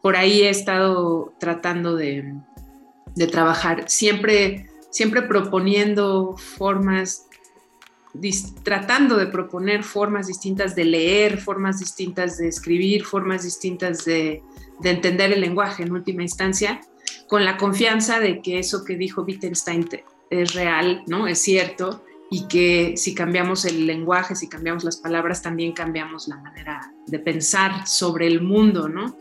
por 0.00 0.16
ahí 0.16 0.42
he 0.42 0.48
estado 0.48 1.34
tratando 1.38 1.96
de, 1.96 2.34
de 3.14 3.26
trabajar, 3.26 3.90
siempre, 3.90 4.70
siempre 4.90 5.22
proponiendo 5.22 6.36
formas 6.36 7.26
tratando 8.62 9.16
de 9.16 9.26
proponer 9.26 9.84
formas 9.84 10.26
distintas 10.26 10.74
de 10.74 10.84
leer, 10.84 11.38
formas 11.38 11.78
distintas 11.78 12.38
de 12.38 12.48
escribir, 12.48 13.04
formas 13.04 13.44
distintas 13.44 14.04
de, 14.04 14.42
de 14.80 14.90
entender 14.90 15.32
el 15.32 15.40
lenguaje 15.40 15.82
en 15.82 15.92
última 15.92 16.22
instancia, 16.22 16.80
con 17.28 17.44
la 17.44 17.56
confianza 17.56 18.18
de 18.18 18.42
que 18.42 18.58
eso 18.58 18.84
que 18.84 18.96
dijo 18.96 19.22
Wittgenstein 19.22 19.88
es 20.30 20.54
real, 20.54 21.02
¿no? 21.06 21.26
Es 21.26 21.40
cierto, 21.40 22.04
y 22.30 22.46
que 22.46 22.94
si 22.96 23.14
cambiamos 23.14 23.64
el 23.64 23.86
lenguaje, 23.86 24.36
si 24.36 24.48
cambiamos 24.48 24.84
las 24.84 24.96
palabras, 24.96 25.42
también 25.42 25.72
cambiamos 25.72 26.28
la 26.28 26.36
manera 26.36 26.92
de 27.06 27.18
pensar 27.18 27.86
sobre 27.86 28.26
el 28.28 28.40
mundo, 28.40 28.88
¿no? 28.88 29.16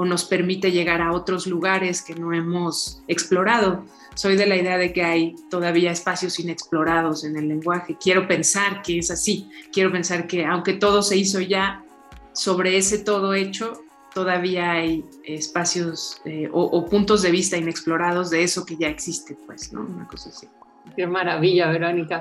O 0.00 0.04
nos 0.06 0.24
permite 0.24 0.72
llegar 0.72 1.02
a 1.02 1.12
otros 1.12 1.46
lugares 1.46 2.00
que 2.00 2.14
no 2.14 2.32
hemos 2.32 3.02
explorado. 3.06 3.84
Soy 4.14 4.34
de 4.34 4.46
la 4.46 4.56
idea 4.56 4.78
de 4.78 4.94
que 4.94 5.02
hay 5.02 5.34
todavía 5.50 5.90
espacios 5.90 6.40
inexplorados 6.40 7.22
en 7.22 7.36
el 7.36 7.48
lenguaje. 7.48 7.98
Quiero 8.02 8.26
pensar 8.26 8.80
que 8.80 8.96
es 8.96 9.10
así. 9.10 9.50
Quiero 9.70 9.92
pensar 9.92 10.26
que 10.26 10.46
aunque 10.46 10.72
todo 10.72 11.02
se 11.02 11.18
hizo 11.18 11.40
ya, 11.40 11.84
sobre 12.32 12.78
ese 12.78 13.00
todo 13.00 13.34
hecho, 13.34 13.84
todavía 14.14 14.70
hay 14.72 15.04
espacios 15.24 16.22
eh, 16.24 16.48
o, 16.50 16.62
o, 16.62 16.86
puntos 16.86 17.20
de 17.20 17.30
vista 17.30 17.58
inexplorados 17.58 18.30
de 18.30 18.42
eso 18.42 18.64
que 18.64 18.76
ya 18.78 18.88
existe, 18.88 19.36
pues, 19.46 19.70
¿no? 19.70 19.82
Una 19.82 20.06
cosa 20.06 20.30
así. 20.30 20.48
Qué 20.96 21.06
maravilla, 21.06 21.70
Verónica. 21.70 22.20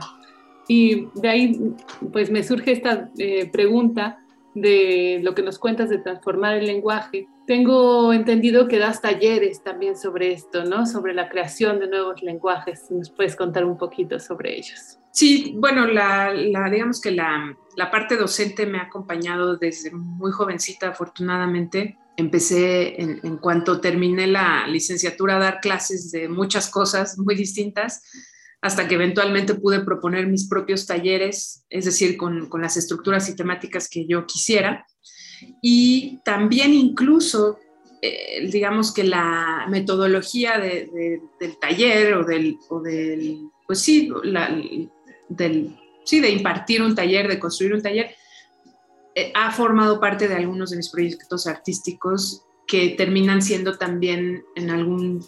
Y 0.68 1.08
de 1.16 1.30
ahí, 1.30 1.76
pues 2.12 2.30
me 2.30 2.44
surge 2.44 2.74
esta 2.74 3.10
eh, 3.18 3.50
pregunta 3.50 4.20
de 4.54 5.20
lo 5.24 5.34
que 5.34 5.42
nos 5.42 5.58
cuentas 5.58 5.90
de 5.90 6.00
transformar 6.00 6.58
el 6.58 6.66
lenguaje. 6.66 7.28
Tengo 7.50 8.14
entendido 8.14 8.68
que 8.68 8.78
das 8.78 9.02
talleres 9.02 9.64
también 9.64 9.98
sobre 9.98 10.34
esto, 10.34 10.66
¿no? 10.66 10.86
Sobre 10.86 11.16
la 11.16 11.30
creación 11.30 11.80
de 11.80 11.88
nuevos 11.88 12.22
lenguajes. 12.22 12.92
¿Nos 12.92 13.10
puedes 13.10 13.36
contar 13.36 13.66
un 13.66 13.76
poquito 13.76 14.20
sobre 14.20 14.56
ellos? 14.56 15.00
Sí, 15.12 15.56
bueno, 15.58 15.88
la, 15.88 16.32
digamos 16.72 17.02
que 17.02 17.10
la, 17.10 17.58
la, 17.76 17.90
parte 17.90 18.18
docente 18.18 18.68
me 18.68 18.78
ha 18.78 18.84
acompañado 18.84 19.58
desde 19.58 19.90
muy 19.90 20.32
jovencita, 20.32 20.90
afortunadamente. 20.90 21.98
Empecé 22.18 23.02
en, 23.02 23.20
en 23.24 23.38
cuanto 23.38 23.82
terminé 23.82 24.28
la 24.28 24.68
licenciatura 24.68 25.38
a 25.38 25.40
dar 25.40 25.60
clases 25.60 26.12
de 26.12 26.30
muchas 26.30 26.70
cosas 26.70 27.18
muy 27.18 27.34
distintas 27.34 28.04
hasta 28.62 28.88
que 28.88 28.96
eventualmente 28.96 29.56
pude 29.56 29.80
proponer 29.80 30.28
mis 30.28 30.48
propios 30.48 30.86
talleres, 30.86 31.66
es 31.70 31.86
decir, 31.86 32.18
con, 32.18 32.50
las 32.62 32.78
estructuras 32.78 33.30
y 33.30 33.36
temáticas 33.36 33.90
que 33.90 34.06
yo 34.06 34.26
quisiera. 34.26 34.86
Y 35.62 36.20
también 36.24 36.74
incluso, 36.74 37.60
eh, 38.02 38.48
digamos 38.52 38.94
que 38.94 39.04
la 39.04 39.66
metodología 39.70 40.58
del 40.58 41.58
taller 41.60 42.14
o 42.14 42.24
del, 42.24 42.58
pues 43.66 43.80
sí, 43.80 44.12
del, 45.30 45.78
sí, 46.04 46.20
de 46.20 46.30
impartir 46.30 46.82
un 46.82 46.96
taller, 46.96 47.28
de 47.28 47.40
construir 47.40 47.74
un 47.74 47.82
taller, 47.82 48.16
eh, 49.16 49.32
ha 49.36 49.52
formado 49.52 50.00
parte 50.00 50.28
de 50.28 50.36
algunos 50.36 50.70
de 50.70 50.78
mis 50.78 50.90
proyectos 50.90 51.48
artísticos 51.48 52.44
que 52.68 52.90
terminan 52.90 53.42
siendo 53.42 53.78
también 53.78 54.44
en 54.56 54.70
algún 54.70 55.26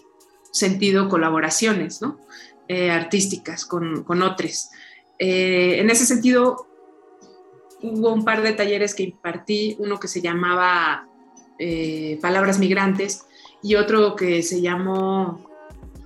sentido 0.52 1.10
colaboraciones, 1.10 2.02
¿no? 2.02 2.20
Eh, 2.68 2.92
artísticas 2.92 3.66
con, 3.66 4.04
con 4.04 4.22
otros. 4.22 4.70
Eh, 5.18 5.80
en 5.80 5.90
ese 5.90 6.06
sentido, 6.06 6.68
hubo 7.82 8.14
un 8.14 8.24
par 8.24 8.42
de 8.42 8.54
talleres 8.54 8.96
que 8.96 9.04
impartí, 9.04 9.76
uno 9.80 10.00
que 10.00 10.08
se 10.08 10.22
llamaba 10.22 11.08
eh, 11.60 12.18
Palabras 12.22 12.60
Migrantes 12.60 13.26
y 13.62 13.76
otro 13.76 14.16
que 14.16 14.42
se 14.44 14.62
llamó 14.62 15.46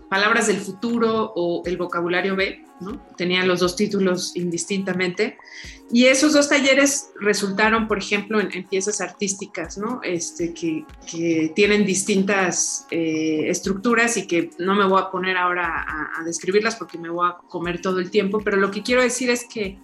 Palabras 0.10 0.48
del 0.48 0.58
Futuro 0.58 1.34
o 1.36 1.64
El 1.66 1.78
Vocabulario 1.78 2.36
B, 2.36 2.64
¿no? 2.82 3.02
Tenían 3.18 3.48
los 3.48 3.60
dos 3.60 3.76
títulos 3.76 4.36
indistintamente. 4.36 5.38
Y 5.92 6.06
esos 6.06 6.34
dos 6.34 6.50
talleres 6.50 7.12
resultaron, 7.20 7.88
por 7.88 7.98
ejemplo, 7.98 8.40
en, 8.40 8.68
piezas 8.68 9.02
artísticas, 9.02 9.78
¿no? 9.78 10.02
Este, 10.04 10.54
que, 10.54 10.86
tienen 11.56 11.86
distintas 11.86 12.88
eh, 12.92 13.46
estructuras 13.48 14.18
y 14.18 14.28
que 14.28 14.50
no 14.58 14.76
me 14.76 14.86
voy 14.86 15.02
a 15.02 15.12
poner 15.12 15.38
ahora 15.38 15.86
a, 15.88 16.24
describirlas 16.24 16.76
porque 16.76 16.98
me 16.98 17.10
voy 17.10 17.28
a 17.30 17.38
comer 17.48 17.82
todo 17.82 18.00
el 18.00 18.10
tiempo, 18.10 18.42
pero 18.44 18.58
lo 18.58 18.72
que 18.72 18.84
quiero 18.84 19.02
decir 19.02 19.30
es 19.30 19.46
que 19.46 19.78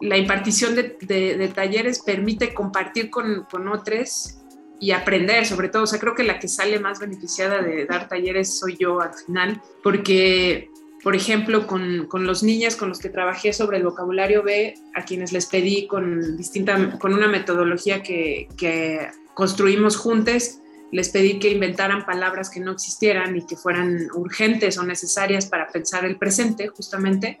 la 0.00 0.18
impartición 0.18 0.74
de, 0.74 1.52
talleres 1.54 2.00
permite 2.00 2.52
compartir 2.52 3.10
con, 3.10 3.46
otros 3.68 4.38
y 4.78 4.90
aprender, 4.90 5.46
sobre 5.46 5.68
todo. 5.68 5.84
O 5.84 5.86
sea, 5.86 5.98
creo 5.98 6.14
que 6.14 6.24
la 6.24 6.38
que 6.38 6.48
sale 6.48 6.78
más 6.78 7.00
beneficiada 7.00 7.62
de 7.62 7.86
dar 7.86 8.08
talleres 8.08 8.58
soy 8.58 8.76
yo 8.78 9.00
al 9.00 9.14
final, 9.14 9.62
porque, 9.82 10.70
por 11.02 11.16
ejemplo, 11.16 11.66
con, 11.66 12.06
con 12.06 12.26
los 12.26 12.42
niños 12.42 12.76
con 12.76 12.90
los 12.90 12.98
que 12.98 13.08
trabajé 13.08 13.52
sobre 13.52 13.78
el 13.78 13.84
vocabulario 13.84 14.42
B, 14.42 14.74
a 14.94 15.04
quienes 15.04 15.32
les 15.32 15.46
pedí 15.46 15.86
con, 15.86 16.36
distinta, 16.36 16.98
con 16.98 17.14
una 17.14 17.28
metodología 17.28 18.02
que, 18.02 18.48
que 18.56 19.08
construimos 19.34 19.96
juntos, 19.96 20.60
les 20.92 21.08
pedí 21.08 21.38
que 21.38 21.50
inventaran 21.50 22.04
palabras 22.04 22.50
que 22.50 22.60
no 22.60 22.72
existieran 22.72 23.36
y 23.36 23.44
que 23.44 23.56
fueran 23.56 24.08
urgentes 24.14 24.78
o 24.78 24.84
necesarias 24.84 25.46
para 25.46 25.68
pensar 25.68 26.04
el 26.04 26.16
presente, 26.16 26.68
justamente. 26.68 27.40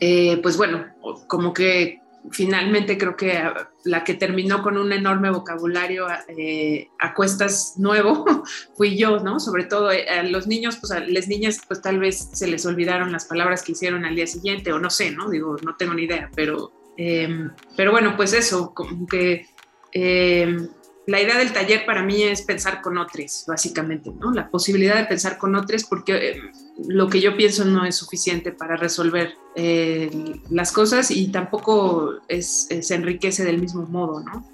Eh, 0.00 0.38
pues 0.42 0.56
bueno, 0.56 0.86
como 1.28 1.52
que 1.52 2.00
finalmente 2.30 2.96
creo 2.96 3.16
que 3.16 3.38
la 3.84 4.02
que 4.02 4.14
terminó 4.14 4.62
con 4.62 4.78
un 4.78 4.92
enorme 4.92 5.30
vocabulario 5.30 6.06
eh, 6.28 6.88
a 6.98 7.14
cuestas 7.14 7.74
nuevo 7.76 8.24
fui 8.76 8.96
yo, 8.96 9.18
¿no? 9.20 9.38
Sobre 9.40 9.64
todo 9.64 9.92
eh, 9.92 10.08
a 10.08 10.22
los 10.22 10.46
niños, 10.46 10.76
pues 10.76 10.92
a 10.92 11.00
las 11.00 11.28
niñas, 11.28 11.60
pues 11.66 11.82
tal 11.82 11.98
vez 11.98 12.30
se 12.32 12.46
les 12.46 12.64
olvidaron 12.66 13.12
las 13.12 13.26
palabras 13.26 13.62
que 13.62 13.72
hicieron 13.72 14.04
al 14.04 14.16
día 14.16 14.26
siguiente, 14.26 14.72
o 14.72 14.78
no 14.78 14.90
sé, 14.90 15.10
¿no? 15.10 15.28
Digo, 15.28 15.56
no 15.64 15.76
tengo 15.76 15.94
ni 15.94 16.04
idea, 16.04 16.30
pero, 16.34 16.72
em, 16.96 17.50
pero 17.76 17.90
bueno, 17.90 18.16
pues 18.16 18.32
eso, 18.32 18.72
como 18.74 19.06
que 19.06 19.46
em, 19.92 20.68
la 21.06 21.20
idea 21.20 21.36
del 21.36 21.52
taller 21.52 21.84
para 21.84 22.02
mí 22.02 22.22
es 22.22 22.42
pensar 22.42 22.80
con 22.80 22.96
otros, 22.96 23.44
básicamente, 23.46 24.10
¿no? 24.18 24.32
La 24.32 24.48
posibilidad 24.48 24.96
de 24.96 25.04
pensar 25.04 25.36
con 25.36 25.54
otros 25.54 25.84
porque 25.84 26.30
eh, 26.30 26.40
lo 26.88 27.08
que 27.08 27.20
yo 27.20 27.36
pienso 27.36 27.64
no 27.64 27.84
es 27.84 27.96
suficiente 27.96 28.52
para 28.52 28.76
resolver 28.76 29.34
eh, 29.56 30.10
las 30.50 30.72
cosas 30.72 31.10
y 31.10 31.28
tampoco 31.28 32.14
es, 32.28 32.68
se 32.80 32.94
enriquece 32.94 33.44
del 33.44 33.60
mismo 33.60 33.82
modo, 33.86 34.20
¿no? 34.20 34.48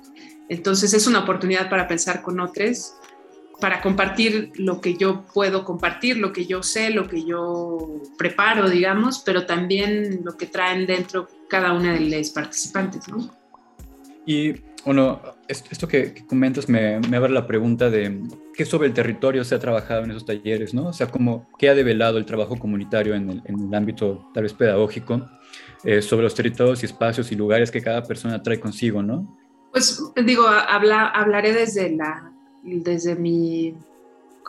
Entonces 0.49 0.93
es 0.95 1.07
una 1.07 1.21
oportunidad 1.21 1.71
para 1.71 1.87
pensar 1.87 2.23
con 2.23 2.41
otros, 2.41 2.95
para 3.61 3.81
compartir 3.81 4.53
lo 4.57 4.81
que 4.81 4.95
yo 4.95 5.25
puedo 5.33 5.65
compartir, 5.65 6.17
lo 6.17 6.33
que 6.33 6.47
yo 6.47 6.63
sé, 6.63 6.91
lo 6.91 7.07
que 7.07 7.25
yo 7.25 8.03
preparo, 8.19 8.69
digamos, 8.69 9.21
pero 9.25 9.47
también 9.47 10.21
lo 10.25 10.37
que 10.37 10.47
traen 10.47 10.87
dentro 10.87 11.29
cada 11.49 11.73
una 11.73 11.93
de 11.95 12.01
los 12.01 12.31
participantes, 12.31 13.09
¿no? 13.09 13.40
Y 14.27 14.55
bueno, 14.85 15.21
esto 15.49 15.89
que, 15.89 16.15
comentas 16.27 16.69
me, 16.69 17.01
me, 17.01 17.17
abre 17.17 17.33
la 17.33 17.47
pregunta 17.47 17.91
de 17.91 18.21
qué 18.55 18.65
sobre 18.65 18.89
el 18.89 18.95
territorio 18.95 19.45
se 19.45 19.55
ha 19.55 19.59
trabajado 19.59 20.05
en 20.05 20.11
esos 20.11 20.25
talleres, 20.25 20.75
¿no? 20.75 20.89
O 20.89 20.93
sea, 20.93 21.09
cómo, 21.09 21.49
qué 21.59 21.69
ha 21.69 21.75
develado 21.75 22.19
el 22.19 22.27
trabajo 22.27 22.59
comunitario 22.59 23.15
en 23.15 23.31
el, 23.31 23.43
en 23.45 23.61
el 23.61 23.75
ámbito 23.75 24.31
tal 24.33 24.45
vez 24.45 24.55
pedagógico 24.55 25.29
eh, 25.85 26.03
sobre 26.03 26.25
los 26.25 26.35
territorios 26.35 26.83
y 26.83 26.87
espacios 26.87 27.31
y 27.33 27.37
lugares 27.37 27.71
que 27.71 27.83
cada 27.83 28.03
persona 28.03 28.43
trae 28.43 28.61
consigo, 28.61 29.03
¿no? 29.03 29.37
Pues 29.73 30.03
digo, 30.25 30.47
habla, 30.47 31.07
hablaré 31.09 31.53
desde, 31.53 31.95
la, 31.95 32.33
desde 32.63 33.15
mi 33.15 33.75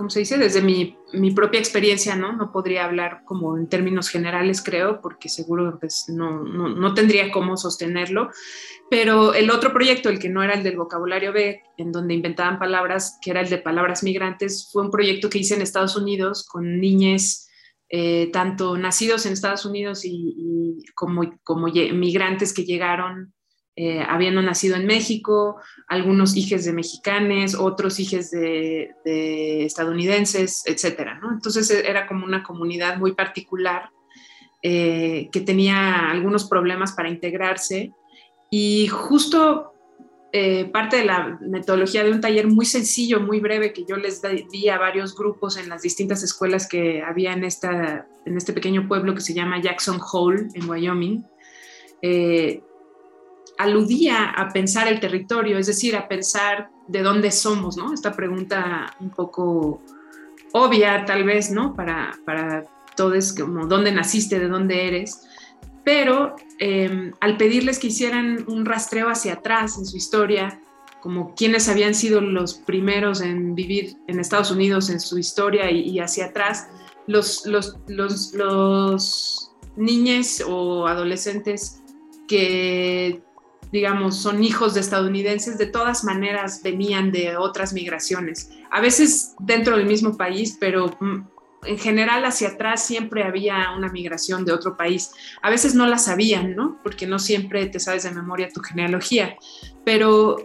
¿cómo 0.01 0.09
se 0.09 0.21
dice? 0.21 0.39
Desde 0.39 0.63
mi, 0.63 0.97
propia 1.35 1.59
experiencia, 1.59 2.15
¿no? 2.15 2.35
No 2.35 2.51
podría 2.51 2.85
hablar 2.85 3.21
como 3.23 3.55
en 3.55 3.69
términos 3.69 4.09
generales, 4.09 4.63
creo, 4.63 4.99
porque 4.99 5.29
seguro 5.29 5.77
pues, 5.79 6.05
no, 6.07 6.93
tendría 6.95 7.31
cómo 7.31 7.55
sostenerlo. 7.55 8.31
Pero 8.89 9.35
el 9.35 9.51
otro 9.51 9.71
proyecto, 9.71 10.09
el 10.09 10.17
que 10.17 10.27
no 10.27 10.41
era 10.41 10.55
el 10.55 10.63
del 10.63 10.75
vocabulario 10.75 11.31
B, 11.33 11.61
en 11.77 11.91
donde 11.91 12.15
inventaban 12.15 12.57
palabras, 12.57 13.19
que 13.21 13.29
era 13.29 13.41
el 13.41 13.49
de 13.51 13.59
palabras 13.59 14.01
migrantes, 14.01 14.71
fue 14.73 14.81
un 14.81 14.89
proyecto 14.89 15.29
que 15.29 15.37
hice 15.37 15.53
en 15.53 15.61
Estados 15.61 15.95
Unidos 15.95 16.47
con 16.51 16.79
niñas, 16.79 17.47
eh, 17.87 18.31
tanto 18.33 18.79
nacidos 18.79 19.27
en 19.27 19.33
Estados 19.33 19.67
Unidos 19.67 20.03
y, 20.03 20.33
y 20.35 20.83
como, 20.95 21.31
como 21.43 21.67
migrantes 21.67 22.55
que 22.55 22.65
llegaron 22.65 23.35
eh, 23.77 24.03
habiendo 24.05 24.41
nacido 24.41 24.75
en 24.75 24.85
México, 24.85 25.55
algunos 25.87 26.35
hijos 26.35 26.65
de 26.65 26.73
mexicanos, 26.73 27.55
otros 27.55 28.01
hijos 28.01 28.29
de, 28.29 28.93
estadounidenses, 29.65 30.63
etcétera. 30.65 31.21
Entonces 31.31 31.71
e, 31.71 31.89
era 31.89 32.05
como 32.05 32.25
una 32.25 32.43
comunidad 32.43 32.97
muy 32.97 33.13
particular 33.13 33.89
eh, 34.61 35.29
que 35.31 35.39
tenía 35.39 36.09
algunos 36.11 36.49
problemas 36.49 36.91
para 36.91 37.07
integrarse 37.07 37.93
y 38.49 38.87
justo 38.87 39.73
eh, 40.33 40.65
parte 40.65 40.97
de 40.97 41.05
la 41.05 41.39
metodología 41.39 42.03
de 42.03 42.11
un 42.11 42.19
taller 42.19 42.47
muy 42.47 42.65
sencillo, 42.65 43.21
muy 43.21 43.39
breve, 43.39 43.71
que 43.71 43.85
yo 43.87 43.95
les 43.95 44.21
di 44.51 44.67
a 44.67 44.79
varios 44.79 45.15
grupos 45.15 45.55
en 45.55 45.69
las 45.69 45.81
distintas 45.81 46.23
escuelas 46.23 46.67
que 46.67 47.01
había 47.01 47.31
en, 47.31 47.45
esta, 47.45 48.05
en 48.25 48.35
este 48.35 48.51
pequeño 48.51 48.89
pueblo 48.89 49.15
que 49.15 49.21
se 49.21 49.33
llama 49.33 49.61
Jackson 49.61 50.01
Hole, 50.11 50.49
en 50.55 50.69
Wyoming 50.69 51.25
aludía 53.61 54.31
a 54.31 54.49
pensar 54.49 54.87
el 54.87 54.99
territorio, 54.99 55.57
es 55.57 55.67
decir, 55.67 55.95
a 55.95 56.07
pensar 56.07 56.69
de 56.87 57.01
dónde 57.01 57.31
somos, 57.31 57.77
¿no? 57.77 57.93
Esta 57.93 58.11
pregunta 58.11 58.95
un 58.99 59.09
poco 59.09 59.81
obvia, 60.53 61.05
tal 61.05 61.23
vez, 61.23 61.51
¿no? 61.51 61.75
Para, 61.75 62.17
para 62.25 62.65
todos, 62.95 63.33
como 63.33 63.67
dónde 63.67 63.91
naciste, 63.91 64.39
de 64.39 64.47
dónde 64.47 64.87
eres. 64.87 65.21
pero 65.83 66.35
em, 66.59 67.11
al 67.19 67.37
pedirles 67.37 67.79
que 67.79 67.87
hicieran 67.87 68.45
un 68.47 68.65
rastreo 68.65 69.09
hacia 69.09 69.33
atrás 69.33 69.77
en 69.79 69.85
su 69.85 69.97
historia, 69.97 70.61
como 71.01 71.33
quienes 71.33 71.67
habían 71.67 71.95
sido 71.95 72.21
los 72.21 72.53
primeros 72.53 73.21
en 73.21 73.55
vivir 73.55 73.97
en 74.07 74.19
Estados 74.19 74.51
Unidos 74.51 74.91
en 74.91 74.99
su 74.99 75.17
historia 75.17 75.71
y, 75.71 75.99
hacia 75.99 76.25
atrás, 76.25 76.67
los, 77.07 77.47
los, 77.47 77.79
los, 77.87 78.33
los 78.33 79.51
niños 79.75 80.43
o 80.47 80.85
adolescentes 80.85 81.81
que 82.27 83.23
digamos, 83.71 84.17
son 84.17 84.43
hijos 84.43 84.73
de 84.73 84.81
estadounidenses, 84.81 85.57
de 85.57 85.65
todas 85.65 86.03
maneras 86.03 86.61
venían 86.63 87.11
de 87.11 87.37
otras 87.37 87.73
migraciones. 87.73 88.49
A 88.69 88.81
veces 88.81 89.33
dentro 89.39 89.77
del 89.77 89.85
mismo 89.85 90.17
país, 90.17 90.57
pero 90.59 90.95
mm, 90.99 91.19
en 91.63 91.77
general 91.77 92.25
hacia 92.25 92.49
atrás 92.49 92.85
siempre 92.85 93.23
había 93.23 93.71
una 93.77 93.89
migración 93.89 94.45
de 94.45 94.51
otro 94.51 94.75
país. 94.75 95.11
A 95.41 95.49
veces 95.49 95.75
no 95.75 95.87
la 95.87 95.97
sabían, 95.97 96.55
¿no? 96.55 96.79
Porque 96.83 97.07
no 97.07 97.19
siempre 97.19 97.65
te 97.67 97.79
sabes 97.79 98.03
de 98.03 98.11
memoria 98.11 98.49
tu 98.49 98.61
genealogía. 98.61 99.37
Pero 99.85 100.37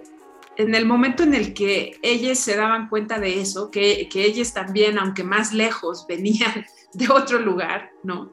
en 0.56 0.74
el 0.74 0.86
momento 0.86 1.22
en 1.22 1.34
el 1.34 1.54
que 1.54 1.98
ellos 2.02 2.38
se 2.38 2.56
daban 2.56 2.88
cuenta 2.88 3.18
de 3.18 3.40
eso, 3.40 3.70
que, 3.70 4.08
que 4.08 4.24
ellos 4.24 4.52
también, 4.52 4.98
aunque 4.98 5.24
más 5.24 5.52
lejos, 5.52 6.06
venían 6.08 6.66
de 6.92 7.08
otro 7.08 7.38
lugar, 7.38 7.90
¿no? 8.02 8.32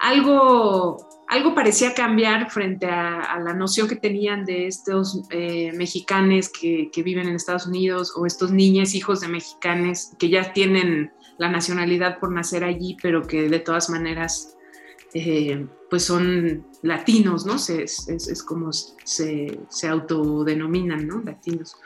Algo 0.00 1.21
algo 1.32 1.54
parecía 1.54 1.94
cambiar 1.94 2.50
frente 2.50 2.86
a, 2.86 3.40
la 3.40 3.54
noción 3.54 3.88
que 3.88 3.96
tenían 3.96 4.44
de 4.44 4.66
estos 4.66 5.22
eh, 5.30 5.72
mexicanos 5.72 6.50
que, 6.50 6.90
viven 7.02 7.26
en 7.26 7.36
Estados 7.36 7.66
Unidos 7.66 8.12
o 8.16 8.26
estos 8.26 8.52
niños 8.52 8.94
hijos 8.94 9.22
de 9.22 9.28
mexicanos 9.28 10.10
que 10.18 10.28
ya 10.28 10.52
tienen 10.52 11.10
la 11.38 11.48
nacionalidad 11.48 12.18
por 12.20 12.32
nacer 12.32 12.64
allí, 12.64 12.98
pero 13.02 13.22
que 13.22 13.48
de 13.48 13.58
todas 13.60 13.88
maneras 13.88 14.58
eh, 15.14 15.66
pues 15.88 16.04
son 16.04 16.66
latinos, 16.82 17.46
¿no? 17.46 17.56
es, 17.56 18.44
como 18.46 18.70
se, 18.72 19.58
se, 19.68 19.88
autodenominan, 19.88 21.06
¿no? 21.06 21.22
Latinos. 21.22 21.76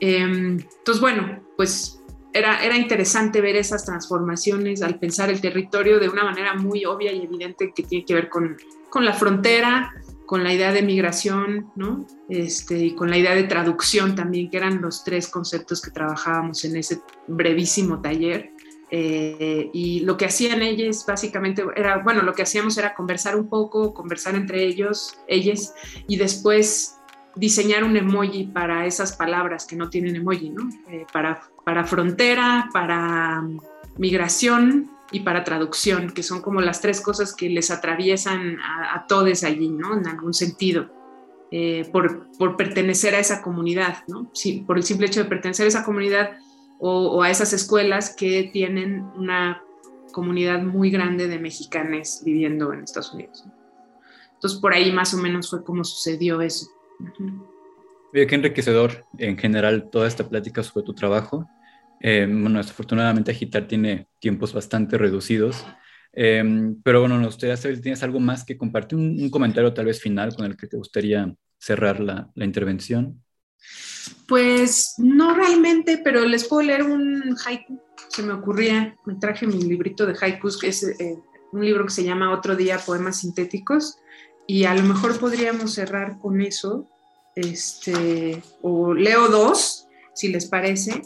Em, 0.00 0.58
entonces, 0.60 1.00
bueno, 1.00 1.42
pues 1.56 2.02
era, 2.34 2.76
interesante 2.76 3.40
ver 3.40 3.56
esas 3.56 3.84
transformaciones 3.84 4.82
al 4.82 4.98
pensar 4.98 5.30
el 5.30 5.40
territorio 5.40 5.98
de 5.98 6.08
una 6.08 6.24
manera 6.24 6.54
muy 6.54 6.84
obvia 6.84 7.12
y 7.12 7.22
evidente 7.22 7.72
que 7.74 7.82
tiene 7.82 8.04
que 8.04 8.14
ver 8.14 8.28
con, 8.28 8.56
la 9.04 9.14
frontera, 9.14 9.94
con 10.26 10.44
la 10.44 10.52
idea 10.52 10.72
de 10.72 10.82
migración, 10.82 11.70
¿no? 11.76 12.06
Este, 12.28 12.78
y 12.78 12.94
con 12.94 13.10
la 13.10 13.18
idea 13.18 13.34
de 13.34 13.44
traducción 13.44 14.14
también, 14.14 14.48
que 14.50 14.56
eran 14.56 14.80
los 14.80 15.04
tres 15.04 15.28
conceptos 15.28 15.82
que 15.82 15.90
trabajábamos 15.90 16.64
en 16.64 16.76
ese 16.76 17.00
brevísimo 17.26 18.00
taller. 18.00 18.50
Eh, 18.90 19.70
y 19.72 20.00
lo 20.00 20.16
que 20.16 20.26
hacían 20.26 20.60
ellos 20.60 21.04
básicamente 21.06 21.64
era, 21.76 21.98
bueno, 21.98 22.22
lo 22.22 22.34
que 22.34 22.42
hacíamos 22.42 22.76
era 22.76 22.94
conversar 22.94 23.36
un 23.36 23.48
poco, 23.48 23.94
conversar 23.94 24.34
entre 24.34 24.64
ellos, 24.64 25.18
ellos, 25.26 25.72
y 26.08 26.16
después 26.16 26.96
diseñar 27.34 27.84
un 27.84 27.96
emoji 27.96 28.44
para 28.44 28.86
esas 28.86 29.16
palabras 29.16 29.66
que 29.66 29.76
no 29.76 29.88
tienen 29.88 30.16
emoji, 30.16 30.50
¿no? 30.50 30.68
Eh, 30.90 31.06
para, 31.12 31.42
para 31.64 31.84
frontera, 31.84 32.68
para 32.72 33.42
migración 33.96 34.91
y 35.12 35.20
para 35.20 35.44
traducción, 35.44 36.10
que 36.10 36.22
son 36.22 36.40
como 36.40 36.60
las 36.60 36.80
tres 36.80 37.00
cosas 37.00 37.34
que 37.34 37.48
les 37.50 37.70
atraviesan 37.70 38.58
a, 38.60 39.06
todos 39.06 39.44
allí, 39.44 39.68
¿no? 39.68 39.96
En 39.96 40.06
algún 40.06 40.32
sentido, 40.32 40.90
eh, 41.50 41.88
por, 41.92 42.28
por, 42.38 42.56
pertenecer 42.56 43.14
a 43.14 43.18
esa 43.18 43.42
comunidad, 43.42 43.98
¿no? 44.08 44.30
Sí, 44.32 44.64
por 44.66 44.78
el 44.78 44.84
simple 44.84 45.06
hecho 45.06 45.22
de 45.22 45.28
pertenecer 45.28 45.66
a 45.66 45.68
esa 45.68 45.84
comunidad 45.84 46.30
o, 46.84 47.22
a 47.22 47.30
esas 47.30 47.52
escuelas 47.52 48.16
que 48.16 48.50
tienen 48.52 49.04
una 49.14 49.62
comunidad 50.10 50.62
muy 50.62 50.90
grande 50.90 51.28
de 51.28 51.38
mexicanos 51.38 52.22
viviendo 52.24 52.72
en 52.72 52.82
Estados 52.82 53.12
Unidos. 53.12 53.44
Entonces, 54.34 54.58
por 54.58 54.72
ahí 54.72 54.90
más 54.90 55.14
o 55.14 55.18
menos 55.18 55.48
fue 55.48 55.62
como 55.62 55.84
sucedió 55.84 56.40
eso. 56.40 56.66
Qué 58.12 58.26
enriquecedor 58.34 59.06
en 59.16 59.38
general 59.38 59.90
toda 59.90 60.08
esta 60.08 60.28
plática 60.28 60.64
sobre 60.64 60.84
tu 60.84 60.92
trabajo. 60.92 61.46
Eh, 62.04 62.26
bueno, 62.28 62.58
desafortunadamente 62.58 63.30
Agitar 63.30 63.68
tiene 63.68 64.08
tiempos 64.18 64.52
bastante 64.52 64.98
reducidos, 64.98 65.64
eh, 66.12 66.42
pero 66.82 66.98
bueno, 66.98 67.16
nos 67.16 67.28
gustaría 67.28 67.56
saber 67.56 67.76
si 67.76 67.82
tienes 67.82 68.02
algo 68.02 68.18
más 68.18 68.44
que 68.44 68.58
compartir, 68.58 68.98
un, 68.98 69.30
comentario 69.30 69.72
tal 69.72 69.86
vez 69.86 70.00
final 70.00 70.34
con 70.34 70.46
el 70.46 70.56
que 70.56 70.66
te 70.66 70.76
gustaría 70.76 71.32
cerrar 71.58 72.00
la, 72.00 72.28
la, 72.34 72.44
intervención. 72.44 73.22
Pues 74.26 74.94
no 74.98 75.32
realmente, 75.32 76.00
pero 76.02 76.24
les 76.24 76.48
puedo 76.48 76.62
leer 76.62 76.82
un 76.82 77.36
haiku, 77.46 77.80
se 78.08 78.24
me 78.24 78.32
ocurría, 78.32 78.96
me 79.06 79.14
traje 79.14 79.46
mi 79.46 79.62
librito 79.62 80.04
de 80.04 80.16
haikus, 80.20 80.58
que 80.58 80.68
es 80.68 80.82
eh, 80.82 81.16
un 81.52 81.64
libro 81.64 81.84
que 81.84 81.92
se 81.92 82.02
llama 82.02 82.32
Otro 82.32 82.56
Día, 82.56 82.78
Poemas 82.78 83.20
Sintéticos, 83.20 83.98
y 84.48 84.64
a 84.64 84.74
lo 84.74 84.82
mejor 84.82 85.20
podríamos 85.20 85.74
cerrar 85.74 86.18
con 86.18 86.40
eso, 86.40 86.90
este, 87.36 88.42
o 88.60 88.92
leo 88.92 89.28
dos, 89.28 89.86
si 90.14 90.28
les 90.28 90.46
parece. 90.46 91.02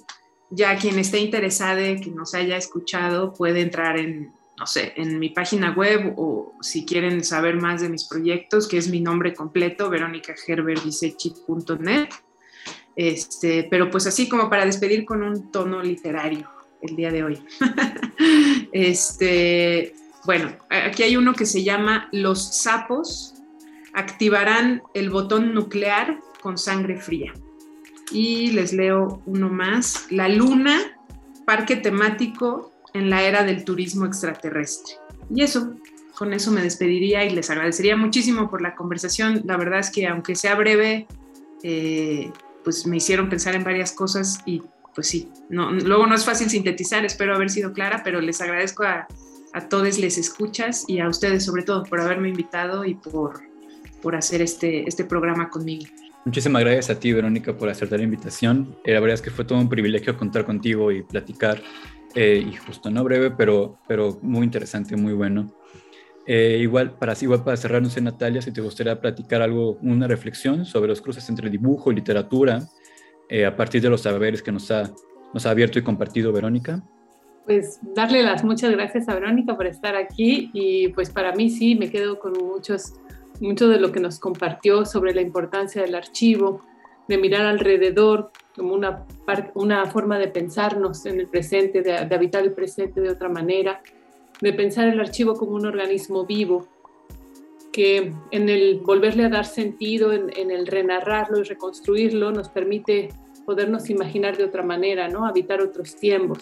Ya 0.50 0.76
quien 0.76 0.98
esté 0.98 1.20
interesado, 1.20 1.80
que 1.80 2.10
nos 2.10 2.34
haya 2.34 2.56
escuchado, 2.56 3.32
puede 3.32 3.62
entrar 3.62 3.98
en, 3.98 4.32
no 4.58 4.66
sé, 4.66 4.92
en 4.96 5.18
mi 5.18 5.30
página 5.30 5.72
web 5.72 6.12
o 6.16 6.52
si 6.60 6.84
quieren 6.84 7.24
saber 7.24 7.56
más 7.56 7.80
de 7.80 7.88
mis 7.88 8.04
proyectos, 8.04 8.68
que 8.68 8.76
es 8.78 8.88
mi 8.88 9.00
nombre 9.00 9.34
completo, 9.34 9.90
veronicagerberdisechi.net. 9.90 12.08
Este, 12.94 13.66
pero 13.70 13.90
pues 13.90 14.06
así 14.06 14.28
como 14.28 14.48
para 14.48 14.64
despedir 14.64 15.04
con 15.04 15.22
un 15.22 15.50
tono 15.50 15.82
literario 15.82 16.48
el 16.80 16.94
día 16.96 17.10
de 17.10 17.24
hoy. 17.24 17.42
este, 18.72 19.94
bueno, 20.24 20.56
aquí 20.70 21.02
hay 21.02 21.16
uno 21.16 21.34
que 21.34 21.46
se 21.46 21.62
llama 21.62 22.08
Los 22.12 22.62
sapos 22.62 23.36
activarán 23.96 24.82
el 24.92 25.10
botón 25.10 25.54
nuclear 25.54 26.20
con 26.42 26.58
sangre 26.58 26.98
fría. 26.98 27.32
Y 28.12 28.52
les 28.52 28.72
leo 28.72 29.22
uno 29.26 29.48
más. 29.48 30.06
La 30.10 30.28
luna, 30.28 30.78
parque 31.44 31.76
temático 31.76 32.72
en 32.94 33.10
la 33.10 33.22
era 33.22 33.44
del 33.44 33.64
turismo 33.64 34.06
extraterrestre. 34.06 34.94
Y 35.34 35.42
eso, 35.42 35.74
con 36.16 36.32
eso 36.32 36.50
me 36.50 36.62
despediría 36.62 37.24
y 37.24 37.30
les 37.30 37.50
agradecería 37.50 37.96
muchísimo 37.96 38.50
por 38.50 38.62
la 38.62 38.74
conversación. 38.74 39.42
La 39.44 39.56
verdad 39.56 39.80
es 39.80 39.90
que 39.90 40.06
aunque 40.06 40.34
sea 40.34 40.54
breve, 40.54 41.06
eh, 41.62 42.30
pues 42.64 42.86
me 42.86 42.96
hicieron 42.96 43.28
pensar 43.28 43.54
en 43.54 43.64
varias 43.64 43.92
cosas 43.92 44.40
y 44.46 44.62
pues 44.94 45.08
sí, 45.08 45.28
luego 45.50 46.06
no 46.06 46.14
es 46.14 46.24
fácil 46.24 46.48
sintetizar, 46.48 47.04
espero 47.04 47.34
haber 47.34 47.50
sido 47.50 47.74
clara, 47.74 48.00
pero 48.02 48.22
les 48.22 48.40
agradezco 48.40 48.82
a, 48.82 49.06
a 49.52 49.68
todos 49.68 49.98
les 49.98 50.16
escuchas 50.16 50.84
y 50.88 51.00
a 51.00 51.08
ustedes 51.08 51.44
sobre 51.44 51.62
todo 51.62 51.82
por 51.84 52.00
haberme 52.00 52.30
invitado 52.30 52.84
y 52.84 52.94
por, 52.94 53.42
por 54.00 54.16
hacer 54.16 54.40
este, 54.40 54.88
este 54.88 55.04
programa 55.04 55.50
conmigo. 55.50 55.86
Muchísimas 56.26 56.64
gracias 56.64 56.90
a 56.90 56.98
ti, 56.98 57.12
Verónica, 57.12 57.56
por 57.56 57.68
aceptar 57.68 58.00
la 58.00 58.04
invitación. 58.04 58.76
Eh, 58.84 58.92
la 58.92 58.98
verdad 58.98 59.14
es 59.14 59.22
que 59.22 59.30
fue 59.30 59.44
todo 59.44 59.60
un 59.60 59.68
privilegio 59.68 60.16
contar 60.16 60.44
contigo 60.44 60.90
y 60.90 61.04
platicar, 61.04 61.62
eh, 62.16 62.44
y 62.44 62.52
justo, 62.56 62.90
no 62.90 63.04
breve, 63.04 63.30
pero, 63.30 63.78
pero 63.86 64.18
muy 64.22 64.42
interesante, 64.42 64.96
muy 64.96 65.12
bueno. 65.12 65.54
Eh, 66.26 66.58
igual, 66.60 66.98
para, 66.98 67.14
igual 67.20 67.44
para 67.44 67.56
cerrar, 67.56 67.80
no 67.80 67.88
Natalia, 68.02 68.42
si 68.42 68.50
te 68.50 68.60
gustaría 68.60 69.00
platicar 69.00 69.40
algo, 69.40 69.78
una 69.82 70.08
reflexión 70.08 70.64
sobre 70.64 70.88
los 70.88 71.00
cruces 71.00 71.28
entre 71.28 71.48
dibujo 71.48 71.92
y 71.92 71.94
literatura, 71.94 72.60
a 73.46 73.56
partir 73.56 73.80
de 73.80 73.90
los 73.90 74.00
saberes 74.00 74.42
que 74.42 74.50
nos 74.50 74.68
ha, 74.72 74.90
nos 75.32 75.46
ha 75.46 75.50
abierto 75.50 75.78
y 75.78 75.82
compartido 75.82 76.32
Verónica 76.32 76.82
pues 77.44 77.78
darle 77.94 78.22
las 78.24 78.44
muchas 78.44 78.72
gracias 78.72 79.08
a 79.08 79.14
Verónica 79.14 79.56
por 79.56 79.66
estar 79.66 79.94
aquí 79.94 80.50
y 80.52 80.88
pues 80.88 81.10
para 81.10 81.32
mí 81.32 81.48
sí, 81.48 81.76
me 81.76 81.90
quedo 81.90 82.18
con 82.18 82.32
muchos, 82.32 82.94
mucho 83.40 83.68
de 83.68 83.78
lo 83.78 83.92
que 83.92 84.00
nos 84.00 84.18
compartió 84.18 84.84
sobre 84.84 85.14
la 85.14 85.20
importancia 85.20 85.82
del 85.82 85.94
archivo, 85.94 86.62
de 87.08 87.18
mirar 87.18 87.46
alrededor 87.46 88.30
como 88.54 88.74
una, 88.74 89.04
una 89.54 89.86
forma 89.86 90.18
de 90.18 90.28
pensarnos 90.28 91.06
en 91.06 91.20
el 91.20 91.28
presente, 91.28 91.82
de, 91.82 91.96
habitar 91.96 92.42
el 92.42 92.52
presente 92.52 93.00
de 93.00 93.10
otra 93.10 93.28
manera, 93.28 93.80
de 94.40 94.52
pensar 94.52 94.88
el 94.88 95.00
archivo 95.00 95.34
como 95.34 95.52
un 95.52 95.66
organismo 95.66 96.24
vivo, 96.24 96.66
que 97.72 98.12
en 98.30 98.48
el 98.48 98.80
volverle 98.80 99.26
a 99.26 99.28
dar 99.28 99.44
sentido, 99.44 100.12
en, 100.12 100.50
el 100.50 100.66
renarrarlo 100.66 101.40
y 101.40 101.42
reconstruirlo, 101.42 102.32
nos 102.32 102.48
permite 102.48 103.10
podernos 103.44 103.90
imaginar 103.90 104.36
de 104.36 104.44
otra 104.44 104.62
manera, 104.62 105.08
¿no? 105.08 105.26
Habitar 105.26 105.60
otros 105.60 105.96
tiempos 105.96 106.38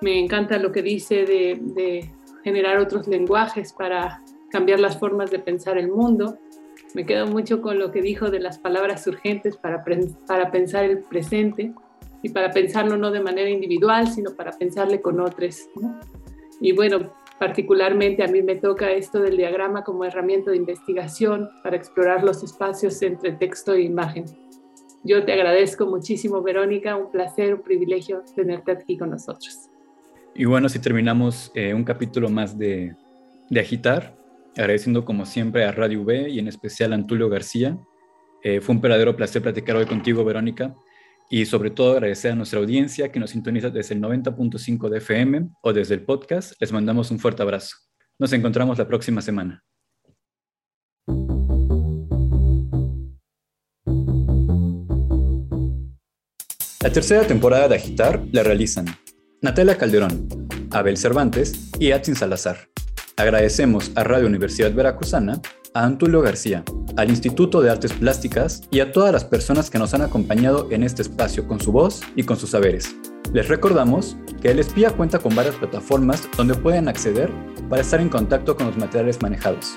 me 0.00 0.18
encanta 0.18 0.58
lo 0.58 0.72
que 0.72 0.82
dice 0.82 1.24
de, 1.24 2.10
generar 2.44 2.78
otros 2.78 3.08
lenguajes 3.08 3.72
para 3.72 4.22
cambiar 4.50 4.80
las 4.80 4.98
formas 4.98 5.30
de 5.30 5.38
pensar 5.38 5.78
el 5.78 5.88
mundo. 5.88 6.38
Me 6.94 7.04
quedo 7.04 7.26
mucho 7.26 7.60
con 7.60 7.78
lo 7.78 7.90
que 7.90 8.02
dijo 8.02 8.30
de 8.30 8.40
las 8.40 8.58
palabras 8.58 9.06
urgentes 9.06 9.56
para, 9.56 9.84
para 10.26 10.50
pensar 10.50 10.84
el 10.84 11.00
presente 11.00 11.72
y 12.22 12.30
para 12.30 12.50
pensarlo 12.50 12.96
no 12.96 13.10
de 13.10 13.20
manera 13.20 13.50
individual, 13.50 14.08
sino 14.08 14.32
para 14.34 14.52
pensarle 14.52 15.00
con 15.00 15.20
otros. 15.20 15.68
Y 16.60 16.72
bueno, 16.72 17.12
particularmente 17.38 18.24
a 18.24 18.28
mí 18.28 18.42
me 18.42 18.56
toca 18.56 18.90
esto 18.90 19.20
del 19.20 19.36
diagrama 19.36 19.84
como 19.84 20.04
herramienta 20.04 20.50
de 20.50 20.56
investigación 20.56 21.48
para 21.62 21.76
explorar 21.76 22.24
los 22.24 22.42
espacios 22.42 23.00
entre 23.02 23.32
texto 23.32 23.74
e 23.74 23.82
imagen. 23.82 24.24
Yo 25.04 25.24
te 25.24 25.32
agradezco 25.32 25.86
muchísimo, 25.86 26.42
Verónica, 26.42 26.96
un 26.96 27.10
placer, 27.10 27.54
un 27.54 27.62
privilegio 27.62 28.22
tenerte 28.34 28.72
aquí 28.72 28.98
con 28.98 29.10
nosotros. 29.10 29.70
Y 30.34 30.44
bueno, 30.44 30.68
si 30.68 30.80
terminamos 30.80 31.52
eh, 31.54 31.72
un 31.72 31.84
capítulo 31.84 32.28
más 32.28 32.58
de, 32.58 32.94
de 33.48 33.60
Agitar, 33.60 34.16
agradeciendo 34.58 35.04
como 35.04 35.24
siempre 35.24 35.64
a 35.64 35.72
Radio 35.72 36.02
V 36.02 36.28
y 36.30 36.38
en 36.40 36.48
especial 36.48 36.92
a 36.92 36.96
Antulio 36.96 37.28
García. 37.28 37.78
Eh, 38.42 38.60
fue 38.60 38.74
un 38.74 38.80
verdadero 38.80 39.14
placer 39.16 39.40
platicar 39.40 39.76
hoy 39.76 39.86
contigo, 39.86 40.24
Verónica, 40.24 40.74
y 41.30 41.46
sobre 41.46 41.70
todo 41.70 41.92
agradecer 41.92 42.32
a 42.32 42.34
nuestra 42.34 42.58
audiencia 42.58 43.12
que 43.12 43.20
nos 43.20 43.30
sintoniza 43.30 43.70
desde 43.70 43.94
el 43.94 44.02
90.5 44.02 44.88
de 44.88 44.98
FM 44.98 45.48
o 45.62 45.72
desde 45.72 45.94
el 45.94 46.02
podcast. 46.04 46.54
Les 46.60 46.72
mandamos 46.72 47.10
un 47.10 47.18
fuerte 47.18 47.42
abrazo. 47.42 47.76
Nos 48.18 48.32
encontramos 48.32 48.78
la 48.78 48.88
próxima 48.88 49.22
semana. 49.22 49.62
La 56.82 56.92
tercera 56.92 57.26
temporada 57.26 57.68
de 57.68 57.76
Agitar 57.76 58.24
la 58.32 58.42
realizan 58.42 58.86
Natalia 59.40 59.76
Calderón, 59.76 60.28
Abel 60.70 60.96
Cervantes 60.96 61.70
y 61.78 61.92
Atzin 61.92 62.16
Salazar. 62.16 62.68
Agradecemos 63.18 63.92
a 63.96 64.04
Radio 64.04 64.28
Universidad 64.28 64.72
Veracruzana, 64.72 65.42
a 65.74 65.84
Antulio 65.84 66.22
García, 66.22 66.62
al 66.96 67.10
Instituto 67.10 67.60
de 67.60 67.68
Artes 67.68 67.92
Plásticas 67.92 68.62
y 68.70 68.78
a 68.78 68.92
todas 68.92 69.12
las 69.12 69.24
personas 69.24 69.70
que 69.70 69.80
nos 69.80 69.92
han 69.92 70.02
acompañado 70.02 70.68
en 70.70 70.84
este 70.84 71.02
espacio 71.02 71.48
con 71.48 71.60
su 71.60 71.72
voz 71.72 72.00
y 72.14 72.22
con 72.22 72.36
sus 72.36 72.50
saberes. 72.50 72.94
Les 73.32 73.48
recordamos 73.48 74.16
que 74.40 74.52
El 74.52 74.60
Espía 74.60 74.92
cuenta 74.92 75.18
con 75.18 75.34
varias 75.34 75.56
plataformas 75.56 76.28
donde 76.36 76.54
pueden 76.54 76.86
acceder 76.86 77.28
para 77.68 77.82
estar 77.82 78.00
en 78.00 78.08
contacto 78.08 78.54
con 78.54 78.68
los 78.68 78.76
materiales 78.76 79.20
manejados, 79.20 79.76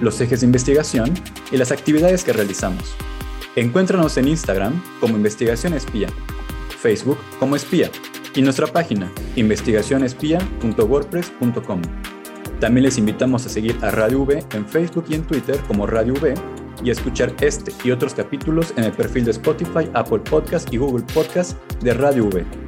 los 0.00 0.20
ejes 0.20 0.40
de 0.40 0.46
investigación 0.46 1.14
y 1.52 1.58
las 1.58 1.70
actividades 1.70 2.24
que 2.24 2.32
realizamos. 2.32 2.96
Encuéntranos 3.54 4.16
en 4.16 4.26
Instagram 4.26 4.82
como 4.98 5.16
Investigación 5.16 5.72
Espía, 5.72 6.08
Facebook 6.80 7.18
como 7.38 7.54
Espía 7.54 7.92
y 8.34 8.42
nuestra 8.42 8.66
página 8.66 9.12
investigacionespía.wordpress.com. 9.36 12.15
También 12.60 12.84
les 12.84 12.98
invitamos 12.98 13.44
a 13.46 13.48
seguir 13.48 13.76
a 13.82 13.90
Radio 13.90 14.22
V 14.22 14.42
en 14.54 14.66
Facebook 14.66 15.04
y 15.08 15.14
en 15.14 15.22
Twitter 15.22 15.58
como 15.66 15.86
Radio 15.86 16.14
V 16.14 16.34
y 16.82 16.88
a 16.88 16.92
escuchar 16.92 17.34
este 17.40 17.72
y 17.84 17.90
otros 17.90 18.14
capítulos 18.14 18.72
en 18.76 18.84
el 18.84 18.92
perfil 18.92 19.24
de 19.24 19.32
Spotify, 19.32 19.88
Apple 19.94 20.20
Podcast 20.20 20.72
y 20.72 20.78
Google 20.78 21.04
Podcast 21.14 21.58
de 21.80 21.94
Radio 21.94 22.26
V. 22.26 22.65